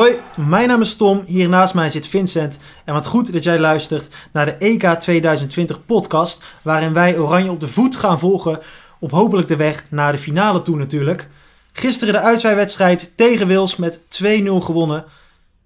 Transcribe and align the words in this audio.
Hoi, 0.00 0.14
mijn 0.34 0.68
naam 0.68 0.80
is 0.80 0.96
Tom. 0.96 1.22
Hier 1.26 1.48
naast 1.48 1.74
mij 1.74 1.90
zit 1.90 2.06
Vincent. 2.06 2.60
En 2.84 2.94
wat 2.94 3.06
goed 3.06 3.32
dat 3.32 3.42
jij 3.42 3.58
luistert 3.58 4.08
naar 4.32 4.44
de 4.44 4.56
EK 4.56 4.82
2020 4.82 5.86
podcast. 5.86 6.42
Waarin 6.62 6.92
wij 6.92 7.18
Oranje 7.18 7.50
op 7.50 7.60
de 7.60 7.66
voet 7.66 7.96
gaan 7.96 8.18
volgen. 8.18 8.58
Op 9.00 9.10
hopelijk 9.10 9.48
de 9.48 9.56
weg 9.56 9.84
naar 9.90 10.12
de 10.12 10.18
finale 10.18 10.62
toe 10.62 10.76
natuurlijk. 10.76 11.28
Gisteren 11.72 12.14
de 12.14 12.20
uitzwaaiwedstrijd 12.20 13.12
tegen 13.16 13.46
Wils 13.46 13.76
met 13.76 14.02
2-0 14.02 14.04
gewonnen. 14.58 15.04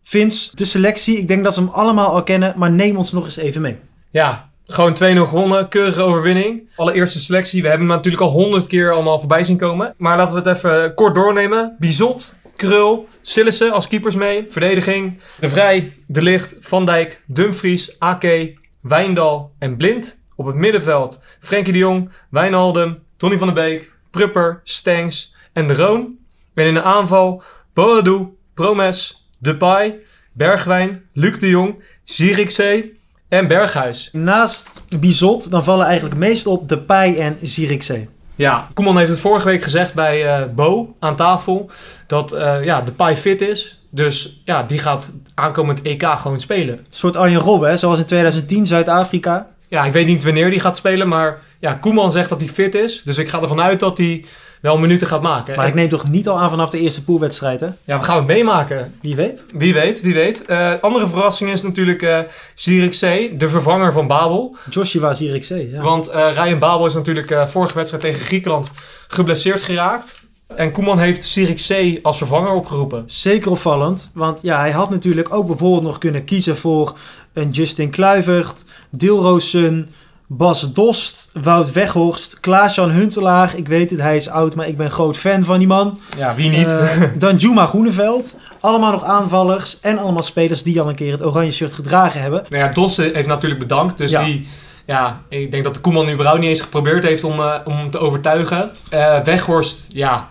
Vince, 0.03 0.57
de 0.57 0.65
selectie. 0.65 1.19
Ik 1.19 1.29
denk 1.29 1.45
dat 1.45 1.55
we 1.55 1.61
hem 1.61 1.71
allemaal 1.71 2.13
al 2.15 2.23
kennen. 2.23 2.55
Maar 2.57 2.71
neem 2.71 2.97
ons 2.97 3.13
nog 3.13 3.25
eens 3.25 3.37
even 3.37 3.61
mee. 3.61 3.79
Ja, 4.11 4.51
gewoon 4.67 4.95
2-0 4.95 4.97
gewonnen. 4.99 5.69
Keurige 5.69 6.03
overwinning. 6.03 6.71
Allereerste 6.77 7.21
selectie. 7.21 7.63
We 7.63 7.69
hebben 7.69 7.87
hem 7.87 7.97
natuurlijk 7.97 8.23
al 8.23 8.31
honderd 8.31 8.67
keer 8.67 8.93
allemaal 8.93 9.19
voorbij 9.19 9.43
zien 9.43 9.57
komen. 9.57 9.95
Maar 9.97 10.17
laten 10.17 10.43
we 10.43 10.49
het 10.49 10.57
even 10.57 10.95
kort 10.95 11.15
doornemen. 11.15 11.77
Bizot, 11.79 12.35
Krul, 12.57 13.09
Sillissen 13.23 13.73
als 13.73 13.89
keepers 13.89 14.15
mee. 14.15 14.47
Verdediging. 14.49 15.21
De 15.41 15.49
Vrij, 15.49 15.97
De 16.07 16.23
Licht, 16.23 16.57
Van 16.59 16.87
Dijk, 16.87 17.23
Dumfries, 17.27 17.99
Ake, 17.99 18.55
Wijndal 18.81 19.53
en 19.59 19.77
Blind. 19.77 20.23
Op 20.37 20.47
het 20.47 20.55
middenveld 20.55 21.21
Frenkie 21.41 21.73
de 21.73 21.79
Jong, 21.79 22.11
Wijnaldum, 22.31 23.03
Tony 23.17 23.39
van 23.39 23.47
der 23.47 23.57
Beek, 23.57 23.93
Prupper, 24.11 24.61
Stengs 24.65 25.35
en 25.53 25.67
De 25.67 25.75
Roon. 25.75 26.19
En 26.55 26.67
in 26.67 26.75
de 26.75 26.83
aanval 26.83 27.43
Boadu, 27.73 28.29
Promes, 28.55 29.29
Depay, 29.39 30.01
Bergwijn, 30.33 31.03
Luc 31.13 31.39
de 31.39 31.49
Jong, 31.49 31.83
Zierikzee 32.05 32.99
en 33.29 33.47
Berghuis. 33.47 34.09
Naast 34.13 35.01
Bizot, 35.01 35.51
dan 35.51 35.65
vallen 35.65 35.87
eigenlijk 35.87 36.17
meest 36.17 36.47
op 36.47 36.69
Depay 36.69 37.17
en 37.17 37.39
Zierikzee. 37.43 38.09
Ja, 38.37 38.69
Koeman 38.75 38.99
heeft 38.99 39.11
het 39.11 39.21
vorige 39.21 39.47
week 39.47 39.63
gezegd 39.63 39.95
bij 39.95 40.27
eh, 40.27 40.49
Bo 40.55 40.95
aan 40.99 41.17
tafel 41.17 41.71
dat 42.07 42.33
eh 42.33 42.65
ja, 42.65 42.81
Depay 42.81 43.17
fit 43.17 43.41
is. 43.41 43.79
Dus 43.91 44.43
ja, 44.45 44.63
die 44.63 44.79
gaat 44.79 45.11
aankomend 45.35 45.83
EK 45.83 46.05
gewoon 46.05 46.41
spelen. 46.41 46.79
Een 46.79 46.87
soort 46.91 47.17
Arjen 47.17 47.41
Robben, 47.41 47.69
hè? 47.69 47.77
zoals 47.77 47.99
in 47.99 48.05
2010 48.05 48.67
Zuid-Afrika. 48.67 49.54
Ja, 49.75 49.85
ik 49.85 49.93
weet 49.93 50.07
niet 50.07 50.25
wanneer 50.25 50.51
die 50.51 50.61
gaat 50.61 50.77
spelen, 50.77 51.09
maar 51.09 51.39
ja, 51.59 51.75
Koeman 51.75 52.13
zegt 52.13 52.29
dat 52.29 52.41
hij 52.41 52.49
fit 52.49 52.75
is. 52.75 53.03
Dus 53.03 53.19
ik 53.19 53.29
ga 53.29 53.43
ervan 53.43 53.61
uit 53.61 53.81
dat 53.81 53.99
hij 53.99 54.25
wel 54.61 54.79
minuten 54.79 55.07
gaat 55.07 55.23
maken. 55.23 55.55
Maar 55.57 55.65
En- 55.65 55.71
ik 55.71 55.77
neem 55.77 55.89
toch 55.89 56.09
niet 56.09 56.29
al 56.29 56.39
aan 56.41 56.51
vanaf 56.51 56.71
de 56.71 56.81
eerste 56.81 57.05
poolwedstrijd, 57.05 57.61
hè? 57.61 57.67
Ja, 57.85 57.99
we 57.99 58.05
gaan 58.05 58.17
het 58.17 58.27
meemaken. 58.27 58.95
Wie 59.03 59.17
weet. 59.17 59.47
Wie 59.53 59.75
weet, 59.75 60.01
wie 60.01 60.15
weet. 60.15 60.45
Eh, 60.45 60.73
andere 60.81 61.09
verrassing 61.09 61.51
is 61.51 61.63
natuurlijk 61.63 62.03
eh 62.03 62.19
Zierikzee, 62.55 63.37
de 63.37 63.49
vervanger 63.49 63.93
van 63.93 64.07
Babel. 64.07 64.57
Joshua 64.71 65.13
Zierikzee, 65.13 65.71
ja. 65.71 65.83
Want 65.83 66.09
eh 66.09 66.29
Ryan 66.33 66.59
Babel 66.59 66.87
is 66.87 66.95
natuurlijk 66.95 67.35
vorige 67.51 67.75
wedstrijd 67.75 68.03
tegen 68.03 68.21
Griekenland 68.21 68.71
geblesseerd 69.09 69.63
geraakt. 69.63 70.21
En 70.49 70.73
Koeman 70.73 70.99
heeft 70.99 71.25
Zierikzee 71.25 71.99
als 72.03 72.17
vervanger 72.19 72.53
opgeroepen. 72.53 73.03
Zeker 73.07 73.51
opvallend, 73.51 74.11
want 74.15 74.39
ja, 74.43 74.59
hij 74.59 74.71
had 74.73 74.91
natuurlijk 74.91 75.33
ook 75.35 75.47
bijvoorbeeld 75.47 75.83
nog 75.83 75.99
kunnen 75.99 76.25
kiezen 76.25 76.57
voor 76.57 76.97
een 77.33 77.51
Justin 77.51 77.91
Kluivert, 77.91 78.65
Dilrosun, 78.91 79.89
Bas 80.27 80.73
Dost, 80.73 81.29
Wout 81.43 81.73
Weghorst, 81.73 82.41
Klaas-Jan 82.41 82.91
Huntelaar. 82.91 83.53
Ik 83.57 83.69
weet 83.69 83.91
het, 83.91 84.01
hij 84.01 84.17
is 84.17 84.29
oud, 84.29 84.55
maar 84.55 84.69
ik 84.69 84.77
ben 84.77 84.91
groot 84.91 85.17
fan 85.17 85.45
van 85.45 85.59
die 85.59 85.67
man. 85.67 85.99
Ja, 86.17 86.35
wie 86.35 86.51
niet? 86.51 86.67
Eh, 86.67 87.03
dan 87.19 87.37
Juma 87.37 87.67
Groeneveld. 87.67 88.37
Allemaal 88.61 88.93
nog 88.93 89.05
aanvallers 89.05 89.81
en 89.81 89.99
allemaal 89.99 90.23
spelers 90.23 90.63
die 90.63 90.81
al 90.81 90.89
een 90.89 90.95
keer 90.95 91.13
het 91.13 91.23
oranje 91.23 91.53
shirt 91.53 91.73
gedragen 91.73 92.21
hebben. 92.21 92.45
nou 92.49 92.65
ja, 92.65 92.69
Dos 92.71 92.97
heeft 92.97 93.27
natuurlijk 93.29 93.61
bedankt. 93.61 93.99
Dus 93.99 94.11
Ja. 94.11 94.25
die, 94.25 94.49
ja, 94.87 95.21
ik 95.29 95.51
denk 95.51 95.65
dat 95.65 95.75
de 95.75 95.81
Koeman 95.81 96.11
überhaupt 96.11 96.41
niet 96.41 96.49
eens 96.49 96.61
geprobeerd 96.61 97.05
heeft 97.05 97.25
om, 97.25 97.41
eh, 97.41 97.55
om 97.65 97.77
hem 97.77 97.91
te 97.91 97.99
overtuigen. 97.99 98.71
Eh, 98.91 99.21
Weghorst, 99.21 99.87
ja, 99.93 100.29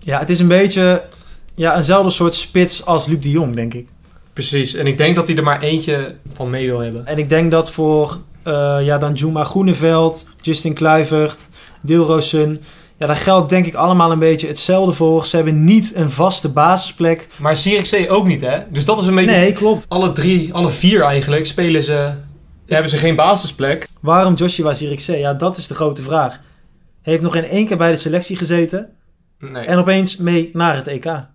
Ja, 0.00 0.18
het 0.18 0.30
is 0.30 0.40
een 0.40 0.48
beetje 0.48 1.02
ja, 1.54 1.76
eenzelfde 1.76 2.10
soort 2.10 2.34
spits 2.34 2.84
als 2.86 3.06
Luc 3.06 3.20
de 3.20 3.30
Jong, 3.30 3.54
denk 3.54 3.74
ik. 3.74 3.88
precies. 4.32 4.74
En 4.74 4.86
ik 4.86 4.98
denk 4.98 5.16
dat 5.16 5.28
hij 5.28 5.36
er 5.36 5.42
maar 5.42 5.60
eentje 5.60 6.16
van 6.34 6.50
mee 6.50 6.66
wil 6.66 6.78
hebben. 6.78 7.06
En 7.06 7.18
ik 7.18 7.28
denk 7.28 7.50
dat 7.50 7.70
voor 7.70 8.18
eh, 8.42 8.78
ja, 8.80 8.98
dan 8.98 9.12
Juma 9.12 9.44
Groeneveld, 9.44 10.28
Justin 10.40 10.74
Kluivert, 10.74 11.48
Dilrosun... 11.82 12.60
Ja, 12.96 13.06
daar 13.06 13.16
geldt 13.16 13.48
denk 13.48 13.66
ik 13.66 13.74
allemaal 13.74 14.12
een 14.12 14.18
beetje 14.18 14.46
hetzelfde 14.46 14.92
voor. 14.92 15.26
Ze 15.26 15.36
hebben 15.36 15.64
niet 15.64 15.92
een 15.94 16.10
vaste 16.10 16.48
basisplek. 16.48 17.28
Maar 17.36 17.56
Zierikzee 17.56 18.08
ook 18.10 18.26
niet, 18.26 18.40
hè? 18.40 18.58
Dus 18.70 18.84
dat 18.84 19.00
is 19.00 19.06
een 19.06 19.14
beetje... 19.14 19.30
Nee, 19.36 19.52
klopt. 19.52 19.84
Alle 19.88 20.12
drie, 20.12 20.54
alle 20.54 20.70
vier 20.70 21.02
eigenlijk, 21.02 21.46
spelen 21.46 21.82
ze... 21.82 22.12
Hebben 22.66 22.90
ze 22.90 22.96
geen 22.96 23.16
basisplek. 23.16 23.86
Waarom 24.00 24.34
Joshua 24.34 24.74
Zirkzee? 24.74 25.18
Ja, 25.18 25.34
dat 25.34 25.56
is 25.56 25.66
de 25.66 25.74
grote 25.74 26.02
vraag. 26.02 26.32
Hij 27.02 27.12
heeft 27.12 27.22
nog 27.22 27.36
in 27.36 27.44
één 27.44 27.66
keer 27.66 27.76
bij 27.76 27.90
de 27.90 27.96
selectie 27.96 28.36
gezeten 28.36 28.90
Nee. 29.40 29.64
en 29.64 29.78
opeens 29.78 30.16
mee 30.16 30.50
naar 30.52 30.76
het 30.76 30.86
EK. 30.86 31.28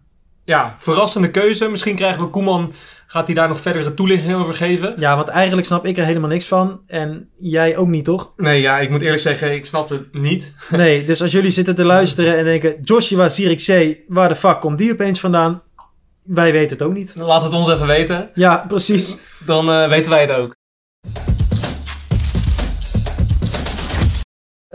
Ja, 0.43 0.75
verrassende 0.77 1.31
keuze. 1.31 1.67
Misschien 1.67 1.95
krijgen 1.95 2.21
we 2.21 2.29
Koeman... 2.29 2.73
Gaat 3.07 3.25
hij 3.25 3.35
daar 3.35 3.47
nog 3.47 3.61
verdere 3.61 3.93
toelichting 3.93 4.33
over 4.33 4.53
geven? 4.53 4.95
Ja, 4.99 5.15
want 5.15 5.27
eigenlijk 5.27 5.67
snap 5.67 5.85
ik 5.85 5.97
er 5.97 6.05
helemaal 6.05 6.29
niks 6.29 6.45
van. 6.45 6.81
En 6.87 7.29
jij 7.37 7.77
ook 7.77 7.87
niet, 7.87 8.05
toch? 8.05 8.33
Nee, 8.37 8.61
ja, 8.61 8.79
ik 8.79 8.89
moet 8.89 9.01
eerlijk 9.01 9.21
zeggen, 9.21 9.53
ik 9.53 9.65
snap 9.65 9.89
het 9.89 10.13
niet. 10.13 10.53
Nee, 10.69 11.03
dus 11.03 11.21
als 11.21 11.31
jullie 11.31 11.49
zitten 11.49 11.75
te 11.75 11.83
luisteren 11.83 12.37
en 12.37 12.43
denken... 12.43 12.75
Joshua 12.83 13.27
Zirkzee, 13.27 14.03
waar 14.07 14.29
de 14.29 14.35
fuck 14.35 14.59
komt 14.59 14.77
die 14.77 14.91
opeens 14.91 15.19
vandaan? 15.19 15.61
Wij 16.23 16.51
weten 16.51 16.77
het 16.77 16.85
ook 16.87 16.93
niet. 16.93 17.13
Laat 17.17 17.43
het 17.43 17.53
ons 17.53 17.69
even 17.69 17.87
weten. 17.87 18.29
Ja, 18.33 18.65
precies. 18.67 19.17
Dan 19.45 19.71
eh, 19.71 19.89
weten 19.89 20.09
wij 20.09 20.21
het 20.21 20.31
ook. 20.31 20.55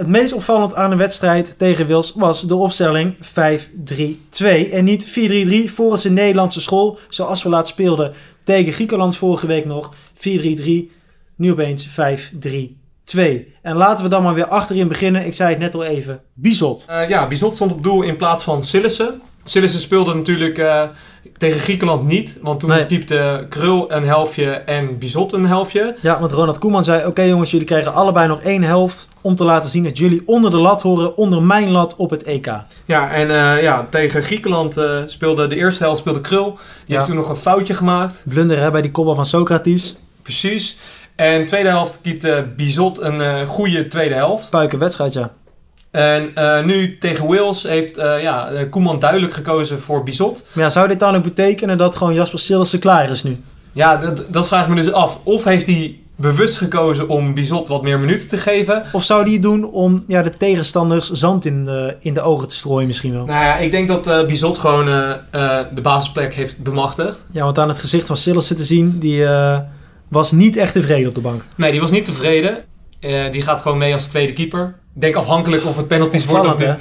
Het 0.01 0.09
meest 0.09 0.33
opvallend 0.33 0.75
aan 0.75 0.91
de 0.91 0.97
wedstrijd 0.97 1.59
tegen 1.59 1.87
Wils 1.87 2.13
was 2.17 2.47
de 2.47 2.55
opstelling 2.55 3.17
5-3-2. 3.17 3.21
En 4.73 4.85
niet 4.85 5.07
4-3-3 5.69 5.73
volgens 5.75 6.03
de 6.03 6.11
Nederlandse 6.11 6.61
school, 6.61 6.99
zoals 7.09 7.43
we 7.43 7.49
laat 7.49 7.69
speelden 7.69 8.13
tegen 8.45 8.73
Griekenland 8.73 9.17
vorige 9.17 9.47
week 9.47 9.65
nog. 9.65 9.95
4-3-3, 10.15 10.21
nu 11.37 11.51
opeens 11.51 11.89
5-3-2. 11.89 11.93
En 13.63 13.77
laten 13.77 14.05
we 14.05 14.11
dan 14.11 14.23
maar 14.23 14.35
weer 14.35 14.49
achterin 14.49 14.89
beginnen. 14.89 15.27
Ik 15.27 15.35
zei 15.35 15.51
het 15.51 15.59
net 15.59 15.75
al 15.75 15.85
even, 15.85 16.21
Bizot. 16.35 16.87
Eh, 16.89 17.09
ja, 17.09 17.27
Bizot 17.27 17.55
stond 17.55 17.73
op 17.73 17.83
doel 17.83 18.03
in 18.03 18.17
plaats 18.17 18.43
van 18.43 18.63
Sillissen. 18.63 19.21
Sillissen 19.51 19.81
speelde 19.81 20.15
natuurlijk 20.15 20.59
eh, 20.59 20.83
tegen 21.37 21.61
Griekenland 21.61 22.07
niet. 22.07 22.39
Want 22.43 22.61
toen 22.61 22.69
Nee. 22.71 22.87
typte 22.87 23.47
Krul 23.49 23.93
een 23.93 24.05
helftje 24.05 24.51
en 24.51 24.99
Bizot 24.99 25.33
een 25.33 25.47
helftje. 25.47 25.97
Ja, 26.01 26.21
want 26.21 26.33
Ronald 26.33 26.59
Koeman 26.59 26.85
zei, 26.85 27.07
oké 27.07 27.23
jongens, 27.23 27.51
jullie 27.51 27.67
krijgen 27.67 27.93
allebei 27.95 28.29
nog 28.29 28.41
één 28.43 28.63
helft... 28.63 29.09
om 29.21 29.35
te 29.35 29.45
laten 29.45 29.71
zien 29.71 29.85
dat 29.85 29.99
jullie 29.99 30.23
onder 30.27 30.51
de 30.51 30.57
lat 30.57 30.83
horen, 30.83 31.17
onder 31.17 31.43
mijn 31.43 31.71
lat 31.71 31.97
op 31.97 32.11
het 32.11 32.23
EK. 32.23 32.47
Ja, 32.85 33.11
en 33.11 33.31
eh, 33.31 33.63
ja, 33.63 33.87
tegen 33.91 34.23
Griekenland 34.23 34.77
eh, 34.77 34.99
speelde 35.07 35.47
de 35.47 35.57
eerste 35.57 35.85
helft 35.85 36.01
speelde 36.01 36.21
Krul. 36.21 36.45
Die 36.47 36.57
Ja. 36.87 36.95
heeft 36.95 37.05
toen 37.07 37.17
nog 37.17 37.29
een 37.29 37.37
foutje 37.37 37.75
gemaakt. 37.75 38.23
Blunder 38.29 38.59
hè, 38.59 38.71
bij 38.71 38.83
die 38.83 38.91
kopbal 38.91 39.15
van 39.15 39.27
Socrates. 39.27 39.97
Precies. 40.23 40.79
En 41.17 41.45
tweede 41.47 41.69
helft 41.69 42.01
keepte 42.03 42.47
Bizot 42.57 43.01
een 43.01 43.47
goede 43.47 43.87
tweede 43.89 44.15
helft. 44.15 44.51
Puiken 44.51 44.79
wedstrijd, 44.79 45.13
ja. 45.13 45.31
En 45.91 46.35
eh, 46.35 46.65
nu 46.65 46.99
tegen 46.99 47.27
Wales 47.27 47.63
heeft 47.63 47.99
eh, 47.99 48.23
ja, 48.23 48.49
eh, 48.49 48.71
Koeman 48.71 48.99
duidelijk 48.99 49.33
gekozen 49.33 49.81
voor 49.81 50.03
Bizot. 50.03 50.45
Maar 50.53 50.65
ja, 50.65 50.71
zou 50.71 50.89
dit 50.89 51.01
dan 51.01 51.17
ook 51.17 51.23
betekenen 51.23 51.79
dat 51.79 51.97
gewoon 51.97 52.15
Jasper 52.15 52.39
Sillissen 52.39 52.79
klaar 52.79 53.11
is 53.11 53.23
nu? 53.23 53.41
Ja, 53.73 53.97
dat, 53.97 54.25
dat 54.29 54.47
vraag 54.47 54.63
ik 54.63 54.69
me 54.69 54.83
dus 54.83 54.93
af. 54.93 55.19
Of 55.23 55.45
heeft 55.45 55.67
hij 55.67 55.99
bewust 56.17 56.57
gekozen 56.57 57.09
om 57.09 57.35
Bizot 57.35 57.69
wat 57.69 57.83
meer 57.83 57.99
minuten 57.99 58.29
te 58.29 58.37
geven? 58.37 58.85
Of 58.93 59.05
zou 59.05 59.25
die 59.25 59.33
het 59.33 59.43
doen 59.43 59.71
om 59.71 60.05
ja, 60.07 60.23
de 60.23 60.31
tegenstanders 60.31 61.11
zand 61.11 61.45
in 61.45 61.65
de, 61.65 61.97
in 62.01 62.15
de 62.15 62.21
ogen 62.21 62.49
te 62.49 62.55
strooien 62.55 62.87
misschien 62.87 63.13
wel? 63.13 63.25
Nou 63.25 63.45
ja, 63.45 63.57
ik 63.57 63.71
denk 63.71 63.89
dat 63.89 64.07
eh 64.07 64.27
Bizot 64.27 64.59
gewoon 64.59 64.87
de 65.75 65.81
basisplek 65.83 66.35
heeft 66.35 66.63
bemachtigd. 66.63 67.25
Ja, 67.31 67.45
want 67.45 67.59
aan 67.59 67.69
het 67.69 67.79
gezicht 67.79 68.07
van 68.07 68.17
Sillissen 68.17 68.57
te 68.57 68.65
zien, 68.65 68.99
die 68.99 69.27
was 70.09 70.33
niet 70.33 70.57
echt 70.57 70.73
tevreden 70.73 71.09
op 71.09 71.15
de 71.15 71.21
bank. 71.21 71.45
Nee, 71.55 71.71
die 71.71 71.81
was 71.81 71.91
niet 71.91 72.05
tevreden. 72.05 72.65
Die 73.31 73.43
gaat 73.43 73.63
gewoon 73.63 73.79
mee 73.79 73.95
als 73.95 74.09
tweede 74.09 74.33
keeper. 74.33 74.75
Ik 74.95 75.01
denk 75.01 75.15
afhankelijk 75.15 75.65
of 75.65 75.77
het 75.77 75.89
penalties 75.89 76.25
wordt 76.27 76.47
of 76.47 76.59
niet. 76.59 76.75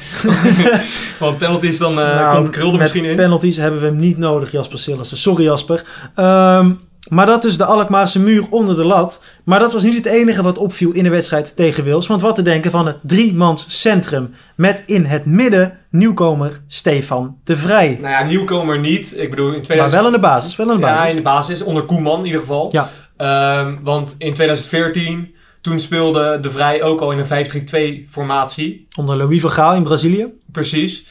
Want 1.20 1.38
penalties, 1.38 1.78
dan 1.78 1.94
Nou, 1.94 2.36
komt 2.36 2.50
Krul 2.50 2.74
er 2.74 2.80
misschien 2.80 3.06
in. 3.06 3.16
penalties 3.16 3.58
hebben 3.58 3.80
we 3.80 3.86
hem 3.86 3.98
niet 4.00 4.18
nodig, 4.18 4.52
Jasper 4.52 4.80
Sillissen. 4.80 5.18
Sorry 5.18 5.44
Jasper. 5.44 5.84
Ehm, 6.16 6.72
maar 7.10 7.26
dat 7.26 7.44
is 7.46 7.58
de 7.58 7.66
Alkmaarse 7.66 8.20
muur 8.20 8.46
onder 8.50 8.76
de 8.76 8.84
lat. 8.84 9.24
Maar 9.44 9.60
dat 9.60 9.74
was 9.74 9.84
niet 9.84 9.96
het 9.96 10.06
enige 10.06 10.42
wat 10.44 10.58
opviel 10.58 10.92
in 10.92 11.04
de 11.04 11.10
wedstrijd 11.10 11.56
tegen 11.56 11.84
Wils. 11.84 12.08
Want 12.08 12.22
wat 12.22 12.36
te 12.36 12.42
denken 12.42 12.72
van 12.72 12.88
het 12.88 12.98
driemans 13.02 13.66
centrum. 13.68 14.34
Met 14.56 14.84
in 14.86 15.06
het 15.06 15.26
midden 15.26 15.78
nieuwkomer 15.92 16.62
Stefan 16.68 17.38
de 17.44 17.58
Vrij. 17.58 17.98
Nou 18.02 18.14
ja, 18.14 18.24
nieuwkomer 18.24 18.80
niet. 18.80 19.14
Ik 19.18 19.30
bedoel, 19.30 19.48
in 19.48 19.54
Maar 19.54 19.62
2000... 19.62 20.02
wel 20.02 20.12
in 20.12 20.16
de 20.22 20.28
basis, 20.28 20.56
wel 20.56 20.70
in 20.70 20.76
de 20.76 20.82
basis. 20.82 21.00
Ja, 21.04 21.10
in 21.10 21.16
de 21.16 21.22
basis. 21.22 21.62
Onder 21.64 21.84
Koeman 21.84 22.20
in 22.20 22.26
ieder 22.26 22.40
geval. 22.40 22.70
Ja. 22.72 22.90
Ehm, 23.18 23.76
want 23.84 24.16
in 24.18 24.34
2014, 24.34 25.36
toen 25.62 25.80
speelde 25.80 26.40
De 26.40 26.52
Vrij 26.52 26.84
ook 26.84 27.02
al 27.02 27.12
in 27.12 27.18
een 27.26 28.06
5-3-2 28.06 28.10
formatie. 28.10 28.88
Onder 28.98 29.18
Louis 29.18 29.42
van 29.42 29.52
Gaal 29.52 29.76
in 29.76 29.84
Brazilië. 29.84 30.28
Precies. 30.52 31.06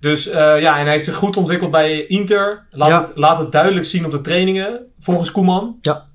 Dus 0.00 0.28
eh, 0.28 0.60
ja, 0.60 0.76
en 0.78 0.82
hij 0.82 0.92
heeft 0.92 1.04
zich 1.04 1.14
goed 1.14 1.36
ontwikkeld 1.36 1.70
bij 1.70 2.06
Inter. 2.06 2.66
Laat, 2.70 2.88
Ja. 2.88 3.00
het, 3.00 3.12
laat 3.14 3.38
het 3.38 3.52
duidelijk 3.52 3.86
zien 3.86 4.04
op 4.04 4.10
de 4.10 4.20
trainingen, 4.20 4.80
volgens 4.98 5.30
Koeman. 5.30 5.78
Ja. 5.80 6.08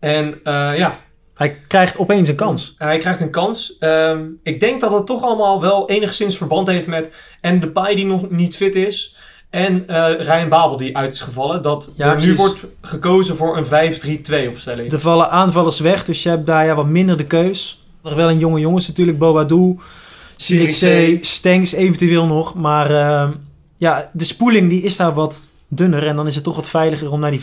En 0.00 0.40
eh, 0.44 0.78
ja, 0.78 0.98
Hij 1.34 1.56
krijgt 1.68 1.98
opeens 1.98 2.28
een 2.28 2.34
kans. 2.34 2.74
hij 2.78 2.98
krijgt 2.98 3.20
een 3.20 3.30
kans. 3.30 3.78
Ehm, 3.78 4.26
ik 4.42 4.60
denk 4.60 4.80
dat 4.80 4.90
het 4.92 5.06
toch 5.06 5.22
allemaal 5.22 5.60
wel 5.60 5.88
enigszins 5.88 6.36
verband 6.36 6.66
heeft 6.68 6.86
met... 6.86 7.12
En 7.40 7.60
Depay 7.60 7.94
die 7.94 8.06
nog 8.06 8.30
niet 8.30 8.56
fit 8.56 8.74
is. 8.74 9.16
En 9.50 9.88
eh 9.88 10.26
Ryan 10.26 10.48
Babel 10.48 10.76
die 10.76 10.96
uit 10.96 11.12
is 11.12 11.20
gevallen. 11.20 11.62
Dat 11.62 11.90
Ja, 11.96 12.14
er 12.14 12.26
nu 12.26 12.34
wordt 12.34 12.58
gekozen 12.80 13.36
voor 13.36 13.56
een 13.56 13.64
5-3-2 13.64 14.48
opstelling. 14.48 14.92
Er 14.92 15.00
vallen 15.00 15.30
aanvallers 15.30 15.80
weg, 15.80 16.04
dus 16.04 16.22
je 16.22 16.28
hebt 16.28 16.46
daar 16.46 16.66
ja, 16.66 16.74
wat 16.74 16.86
minder 16.86 17.16
de 17.16 17.26
keus. 17.26 17.84
Nog 18.02 18.14
wel 18.14 18.28
een 18.28 18.38
jonge 18.38 18.60
jongens 18.60 18.88
natuurlijk, 18.88 19.18
Bobadou, 19.18 19.78
Sirikse. 20.36 21.18
Stengs 21.20 21.72
eventueel 21.72 22.26
nog. 22.26 22.54
Maar 22.54 22.90
ehm, 22.90 23.30
ja, 23.76 24.10
de 24.12 24.24
spoeling 24.24 24.68
die 24.70 24.82
is 24.82 24.96
daar 24.96 25.14
wat 25.14 25.48
dunner 25.68 26.06
en 26.06 26.16
dan 26.16 26.26
is 26.26 26.34
het 26.34 26.44
toch 26.44 26.56
wat 26.56 26.68
veiliger 26.68 27.10
om 27.10 27.20
naar 27.20 27.30
die 27.30 27.40
5-3-2 27.40 27.42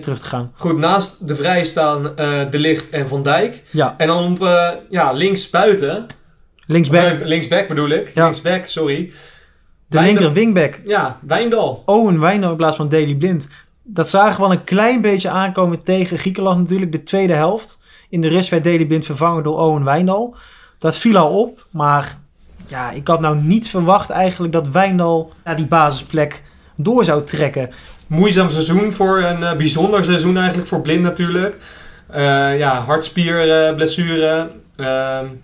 terug 0.00 0.18
te 0.18 0.24
gaan. 0.24 0.52
Goed, 0.54 0.78
naast 0.78 1.28
de 1.28 1.36
Vrij 1.36 1.64
staan 1.64 2.16
eh, 2.16 2.40
De 2.50 2.58
Ligt 2.58 2.90
en 2.90 3.08
Van 3.08 3.22
Dijk. 3.22 3.62
Ja, 3.70 3.94
En 3.98 4.06
dan 4.06 4.32
op 4.32 4.42
eh, 4.42 4.68
ja, 4.90 5.12
links 5.12 5.50
buiten. 5.50 6.06
linksback, 6.66 7.20
linksback 7.24 7.68
bedoel 7.68 7.88
ik. 7.90 8.12
Ja. 8.14 8.22
Linksback, 8.24 8.66
sorry. 8.66 9.12
De 9.88 9.96
Wijndal- 9.98 10.14
linker 10.14 10.32
wingback. 10.32 10.80
Ja, 10.84 11.18
Wijndal. 11.26 11.82
Owen 11.86 12.20
Wijndal 12.20 12.50
in 12.50 12.56
plaats 12.56 12.76
van 12.76 12.88
Daily 12.88 13.14
Blind. 13.14 13.48
Dat 13.82 14.08
zagen 14.08 14.36
we 14.40 14.48
wel 14.48 14.56
een 14.56 14.64
klein 14.64 15.00
beetje 15.00 15.28
aankomen 15.28 15.82
tegen 15.82 16.18
Griekenland 16.18 16.58
natuurlijk, 16.60 16.92
de 16.92 17.02
tweede 17.02 17.32
helft. 17.32 17.80
In 18.10 18.20
de 18.20 18.28
rust 18.28 18.48
werd 18.48 18.64
Daily 18.64 18.86
Blind 18.86 19.04
vervangen 19.04 19.42
door 19.42 19.58
Owen 19.58 19.84
Wijndal. 19.84 20.36
Dat 20.78 20.96
viel 20.96 21.16
al 21.16 21.40
op, 21.40 21.66
maar 21.70 22.18
ja, 22.66 22.90
ik 22.90 23.08
had 23.08 23.20
nou 23.20 23.36
niet 23.40 23.68
verwacht 23.68 24.10
eigenlijk 24.10 24.52
dat 24.52 24.68
Wijndal 24.68 25.32
naar 25.44 25.56
die 25.56 25.66
basisplek 25.66 26.42
door 26.76 27.04
zou 27.04 27.24
trekken. 27.24 27.70
Moeizaam 28.06 28.48
seizoen 28.50 28.92
voor 28.92 29.18
een 29.22 29.42
eh, 29.42 29.56
bijzonder 29.56 30.04
seizoen 30.04 30.36
eigenlijk 30.36 30.68
voor 30.68 30.80
Blind 30.80 31.02
natuurlijk. 31.02 31.56
Eh, 32.08 32.58
ja, 32.58 32.80
hartspierblessure. 32.80 34.50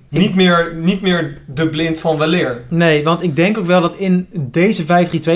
Niet, 0.08 0.34
meer, 0.34 0.75
niet 0.75 1.00
meer 1.00 1.38
de 1.46 1.69
Blind 1.69 1.99
van 1.99 2.19
weleer. 2.19 2.62
Nee, 2.69 3.05
want 3.05 3.23
ik 3.23 3.37
denk 3.37 3.58
ook 3.58 3.64
wel 3.64 3.81
dat 3.81 3.96
in 3.96 4.26
deze 4.32 4.84
5-3-2 4.84 4.87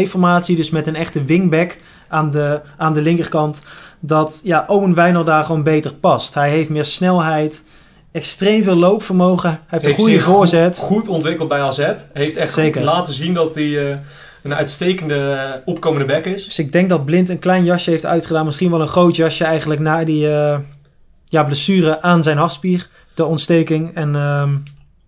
formatie, 0.09 0.57
dus 0.57 0.71
met 0.71 0.87
een 0.87 0.97
echte 0.97 1.25
wingback 1.25 1.79
aan 2.09 2.31
de, 2.31 2.61
aan 2.77 2.95
de 2.95 3.03
linkerkant, 3.03 3.63
dat 4.01 4.41
ja, 4.45 4.65
Owen 4.67 4.95
Wijndal 4.95 5.25
daar 5.25 5.45
gewoon 5.45 5.63
beter 5.63 5.95
past. 5.95 6.35
Hij 6.35 6.51
heeft 6.51 6.69
meer 6.69 6.85
snelheid, 6.85 7.65
extreem 8.13 8.63
veel 8.63 8.77
loopvermogen, 8.77 9.51
hij 9.51 9.61
heeft, 9.67 9.87
een 9.87 9.95
goede 9.95 10.21
voorzet. 10.21 10.79
Goed, 10.79 10.87
goed 10.87 11.09
ontwikkeld 11.09 11.49
bij 11.49 11.61
AZ. 11.61 11.93
Heeft 12.13 12.37
echt 12.37 12.53
Zeker. 12.53 12.83
laten 12.83 13.13
zien 13.13 13.35
dat 13.35 13.55
hij 13.55 13.91
eh, 13.91 13.97
een 14.43 14.55
uitstekende 14.55 15.31
eh, 15.31 15.61
opkomende 15.65 16.07
back 16.07 16.25
is. 16.25 16.45
Dus 16.45 16.59
ik 16.59 16.73
denk 16.73 16.89
dat 16.89 17.05
Blind 17.05 17.29
een 17.29 17.39
klein 17.39 17.65
jasje 17.65 17.91
heeft 17.91 18.07
uitgedaan. 18.07 18.45
Misschien 18.45 18.71
wel 18.71 18.81
een 18.81 18.89
groot 18.89 19.17
jasje 19.17 19.45
eigenlijk 19.45 19.81
na 19.81 20.05
die 20.05 20.29
eh, 20.29 20.59
ja, 21.25 21.45
blessure 21.45 22.03
aan 22.03 22.23
zijn 22.23 22.37
hartspier. 22.37 22.89
De 23.17 23.25
ontsteking. 23.25 23.95
En 23.95 24.15
ehm, 24.15 24.55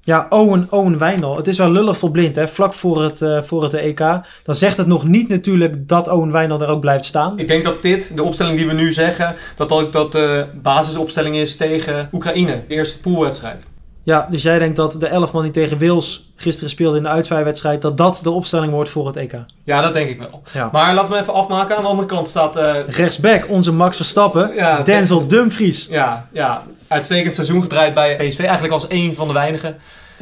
ja, 0.09 0.27
Owen, 0.29 0.67
Owen 0.71 0.99
Wijndal. 0.99 1.37
Het 1.37 1.49
is 1.49 1.59
wel 1.59 1.71
lullig 1.71 1.99
voor 1.99 2.11
Blind, 2.11 2.37
hè. 2.37 2.49
Vlak 2.49 2.75
voor 2.75 3.03
het, 3.03 3.23
eh, 3.23 3.43
voor 3.43 3.63
het 3.63 3.75
EK. 3.75 3.99
Dan 4.45 4.55
zegt 4.55 4.77
het 4.77 4.87
nog 4.87 5.05
niet 5.05 5.29
natuurlijk 5.29 5.89
dat 5.89 6.09
Owen 6.09 6.33
Wijndal 6.33 6.61
er 6.61 6.69
ook 6.69 6.81
blijft 6.81 7.05
staan. 7.05 7.39
Ik 7.39 7.49
denk 7.49 7.65
dat 7.65 7.83
dit, 7.83 8.17
de 8.17 8.23
opstelling 8.23 8.57
die 8.59 8.67
we 8.67 8.73
nu 8.73 8.93
zeggen, 8.93 9.37
dat 9.57 9.73
ook 9.73 9.93
dat 9.93 10.13
de 10.13 10.47
basisopstelling 10.63 11.37
is 11.37 11.57
tegen 11.57 12.09
Oekraïne. 12.13 12.63
De 12.69 12.75
eerste 12.75 13.01
poolwedstrijd. 13.01 13.68
Ja, 14.09 14.27
dus 14.31 14.43
jij 14.43 14.59
denkt 14.59 14.77
dat 14.77 15.01
de 15.01 15.07
11 15.07 15.33
man 15.33 15.43
die 15.43 15.53
tegen 15.53 15.79
Wales 15.79 16.31
gisteren 16.37 16.71
speelde 16.71 16.97
in 16.97 17.03
de 17.03 17.09
uitvaartwedstrijd... 17.09 17.83
dat 17.83 17.97
dat 17.97 18.21
de 18.23 18.31
opstelling 18.31 18.73
wordt 18.73 18.91
voor 18.91 19.07
het 19.07 19.17
EK. 19.17 19.33
Ja, 19.65 19.81
dat 19.81 19.93
denk 19.93 20.11
ik 20.11 20.19
wel. 20.19 20.43
Ja. 20.53 20.69
Maar 20.73 20.95
laten 20.95 21.13
we 21.13 21.19
even 21.19 21.35
afmaken. 21.35 21.77
Aan 21.77 21.83
de 21.83 21.89
andere 21.89 22.09
kant 22.09 22.29
staat 22.29 22.57
eh, 22.57 22.75
Rechtsback, 22.89 23.49
onze 23.49 23.73
Max 23.73 23.97
Verstappen. 23.97 24.55
Ja, 24.55 24.83
Denzel 24.83 25.27
Dumfries. 25.27 25.87
Ja, 25.87 26.29
ja, 26.33 26.63
uitstekend 26.87 27.35
seizoen 27.35 27.63
gedraaid 27.63 27.95
bij 27.95 28.17
PSV. 28.17 28.39
Eigenlijk 28.39 28.73
als 28.73 28.87
één 28.87 29.15
van 29.15 29.27
de 29.27 29.35
weinigen. 29.35 29.77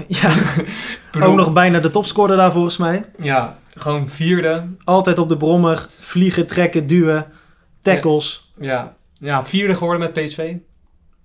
Ja, 0.09 0.31
bedoel, 1.12 1.29
ook 1.29 1.37
nog 1.37 1.53
bijna 1.53 1.79
de 1.79 1.91
topscorer 1.91 2.37
daar 2.37 2.53
volgens 2.53 2.77
mij. 2.77 3.05
Ja, 3.19 3.56
gewoon 3.75 4.09
vierde. 4.09 4.67
Altijd 4.85 5.19
op 5.19 5.29
de 5.29 5.37
brommer. 5.37 5.87
Vliegen, 6.00 6.47
trekken, 6.47 6.87
duwen. 6.87 7.27
Tackles. 7.83 8.53
Ja, 8.61 8.94
ja 9.19 9.44
vierde 9.44 9.75
geworden 9.75 10.00
met 10.00 10.25
PSV. 10.25 10.55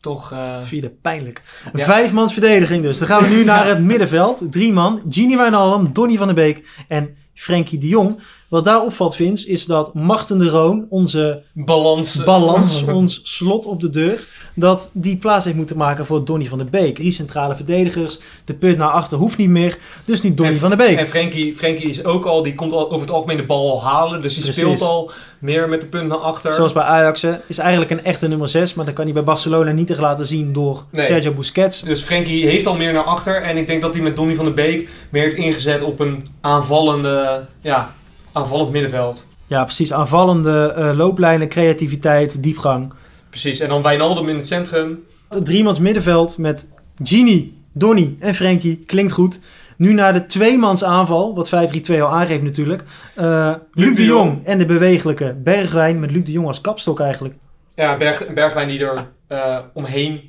Toch, 0.01 0.31
eh, 0.31 0.57
Vierde, 0.61 0.89
pijnlijk. 0.89 1.41
Ja. 1.73 1.85
Vijfmans 1.85 2.33
verdediging 2.33 2.83
dus. 2.83 2.97
Dan 2.97 3.07
gaan 3.07 3.23
we 3.23 3.29
nu 3.29 3.43
naar 3.53 3.67
het 3.67 3.79
middenveld. 3.79 4.51
Drie 4.51 4.73
man. 4.73 5.01
Gini 5.09 5.37
Wijnaldum, 5.37 5.93
Donny 5.93 6.17
van 6.17 6.27
der 6.27 6.35
Beek 6.35 6.83
en 6.87 7.15
Frenkie 7.33 7.79
de 7.79 7.87
Jong. 7.87 8.19
Wat 8.51 8.63
daar 8.63 8.81
opvalt, 8.83 9.15
Vince, 9.15 9.47
is 9.47 9.65
dat 9.65 9.93
Marten 9.93 10.37
de 10.37 10.49
Roon, 10.49 10.85
onze 10.89 11.41
balans. 11.53 12.23
balans, 12.23 12.83
ons 13.01 13.19
slot 13.23 13.65
op 13.65 13.79
de 13.81 13.89
deur, 13.89 14.27
dat 14.55 14.89
die 14.93 15.17
plaats 15.17 15.45
heeft 15.45 15.57
moeten 15.57 15.77
maken 15.77 16.05
voor 16.05 16.25
Donny 16.25 16.45
van 16.45 16.57
der 16.57 16.69
Beek. 16.69 16.95
Drie 16.95 17.11
centrale 17.11 17.55
verdedigers. 17.55 18.19
De 18.45 18.53
punt 18.53 18.77
naar 18.77 18.89
achter 18.89 19.17
hoeft 19.17 19.37
niet 19.37 19.49
meer. 19.49 19.77
Dus 20.05 20.21
nu 20.21 20.33
Donny 20.33 20.51
En- 20.53 20.59
van 20.59 20.69
der 20.69 20.77
Beek. 20.77 20.97
En 20.97 21.07
Frenkie, 21.07 21.53
Frenkie 21.53 21.89
is 21.89 22.03
ook 22.03 22.25
al, 22.25 22.43
die 22.43 22.55
komt 22.55 22.73
al 22.73 22.85
over 22.89 23.01
het 23.01 23.11
algemeen 23.11 23.37
de 23.37 23.45
bal 23.45 23.71
al 23.71 23.83
halen. 23.83 24.21
Dus 24.21 24.33
die 24.33 24.43
Precies. 24.43 24.61
speelt 24.61 24.81
al 24.81 25.11
meer 25.39 25.69
met 25.69 25.81
de 25.81 25.87
punt 25.87 26.07
naar 26.07 26.17
achter. 26.17 26.53
Zoals 26.53 26.73
bij 26.73 26.83
Ajax 26.83 27.21
hè, 27.21 27.33
is 27.47 27.57
eigenlijk 27.57 27.91
een 27.91 28.03
echte 28.03 28.27
nummer 28.27 28.47
6, 28.49 28.73
maar 28.73 28.85
dat 28.85 28.93
kan 28.93 29.03
hij 29.05 29.13
bij 29.13 29.23
Barcelona 29.23 29.71
niet 29.71 29.87
tegen 29.87 30.03
laten 30.03 30.25
zien 30.25 30.53
door 30.53 30.83
Nee. 30.91 31.05
Sergio 31.05 31.33
Busquets. 31.33 31.81
Dus 31.81 32.01
Frenkie 32.01 32.45
heeft 32.47 32.65
al 32.67 32.75
meer 32.75 32.93
naar 32.93 33.03
achter. 33.03 33.41
En 33.41 33.57
ik 33.57 33.67
denk 33.67 33.81
dat 33.81 33.93
hij 33.93 34.03
met 34.03 34.15
Donny 34.15 34.35
van 34.35 34.45
der 34.45 34.53
Beek 34.53 34.89
meer 35.09 35.23
heeft 35.23 35.35
ingezet 35.35 35.81
op 35.83 35.99
een 35.99 36.27
aanvallende, 36.41 37.45
ja, 37.61 37.93
aanvallend 38.31 38.71
middenveld. 38.71 39.25
Ja, 39.47 39.63
precies. 39.63 39.93
Aanvallende 39.93 40.73
eh, 40.75 40.91
looplijnen, 40.97 41.47
creativiteit, 41.47 42.43
diepgang. 42.43 42.93
Precies. 43.29 43.59
En 43.59 43.69
dan 43.69 43.81
Wijnaldum 43.81 44.29
in 44.29 44.35
het 44.35 44.47
centrum. 44.47 45.03
Het 45.29 45.45
driemans 45.45 45.79
middenveld 45.79 46.37
met 46.37 46.67
Gini, 47.03 47.57
Donny 47.73 48.15
en 48.19 48.35
Frenkie 48.35 48.83
klinkt 48.85 49.11
goed. 49.11 49.39
Nu 49.77 49.93
naar 49.93 50.13
de 50.13 50.25
tweemans 50.25 50.83
aanval, 50.83 51.35
wat 51.35 51.49
5-3-2 51.49 52.01
al 52.01 52.09
aangeeft 52.09 52.43
natuurlijk. 52.43 52.83
Eh, 53.15 53.53
Luc 53.73 53.95
de 53.95 54.05
Jong 54.05 54.45
en 54.45 54.57
de 54.57 54.65
bewegelijke 54.65 55.35
Bergwijn 55.43 55.99
met 55.99 56.11
Luc 56.11 56.25
de 56.25 56.31
Jong 56.31 56.47
als 56.47 56.61
kapstok 56.61 56.99
eigenlijk. 56.99 57.35
Ja, 57.75 57.97
Berg, 57.97 58.33
Bergwijn 58.33 58.67
die 58.67 58.85
er 58.85 59.07
eh, 59.27 59.59
omheen 59.73 60.21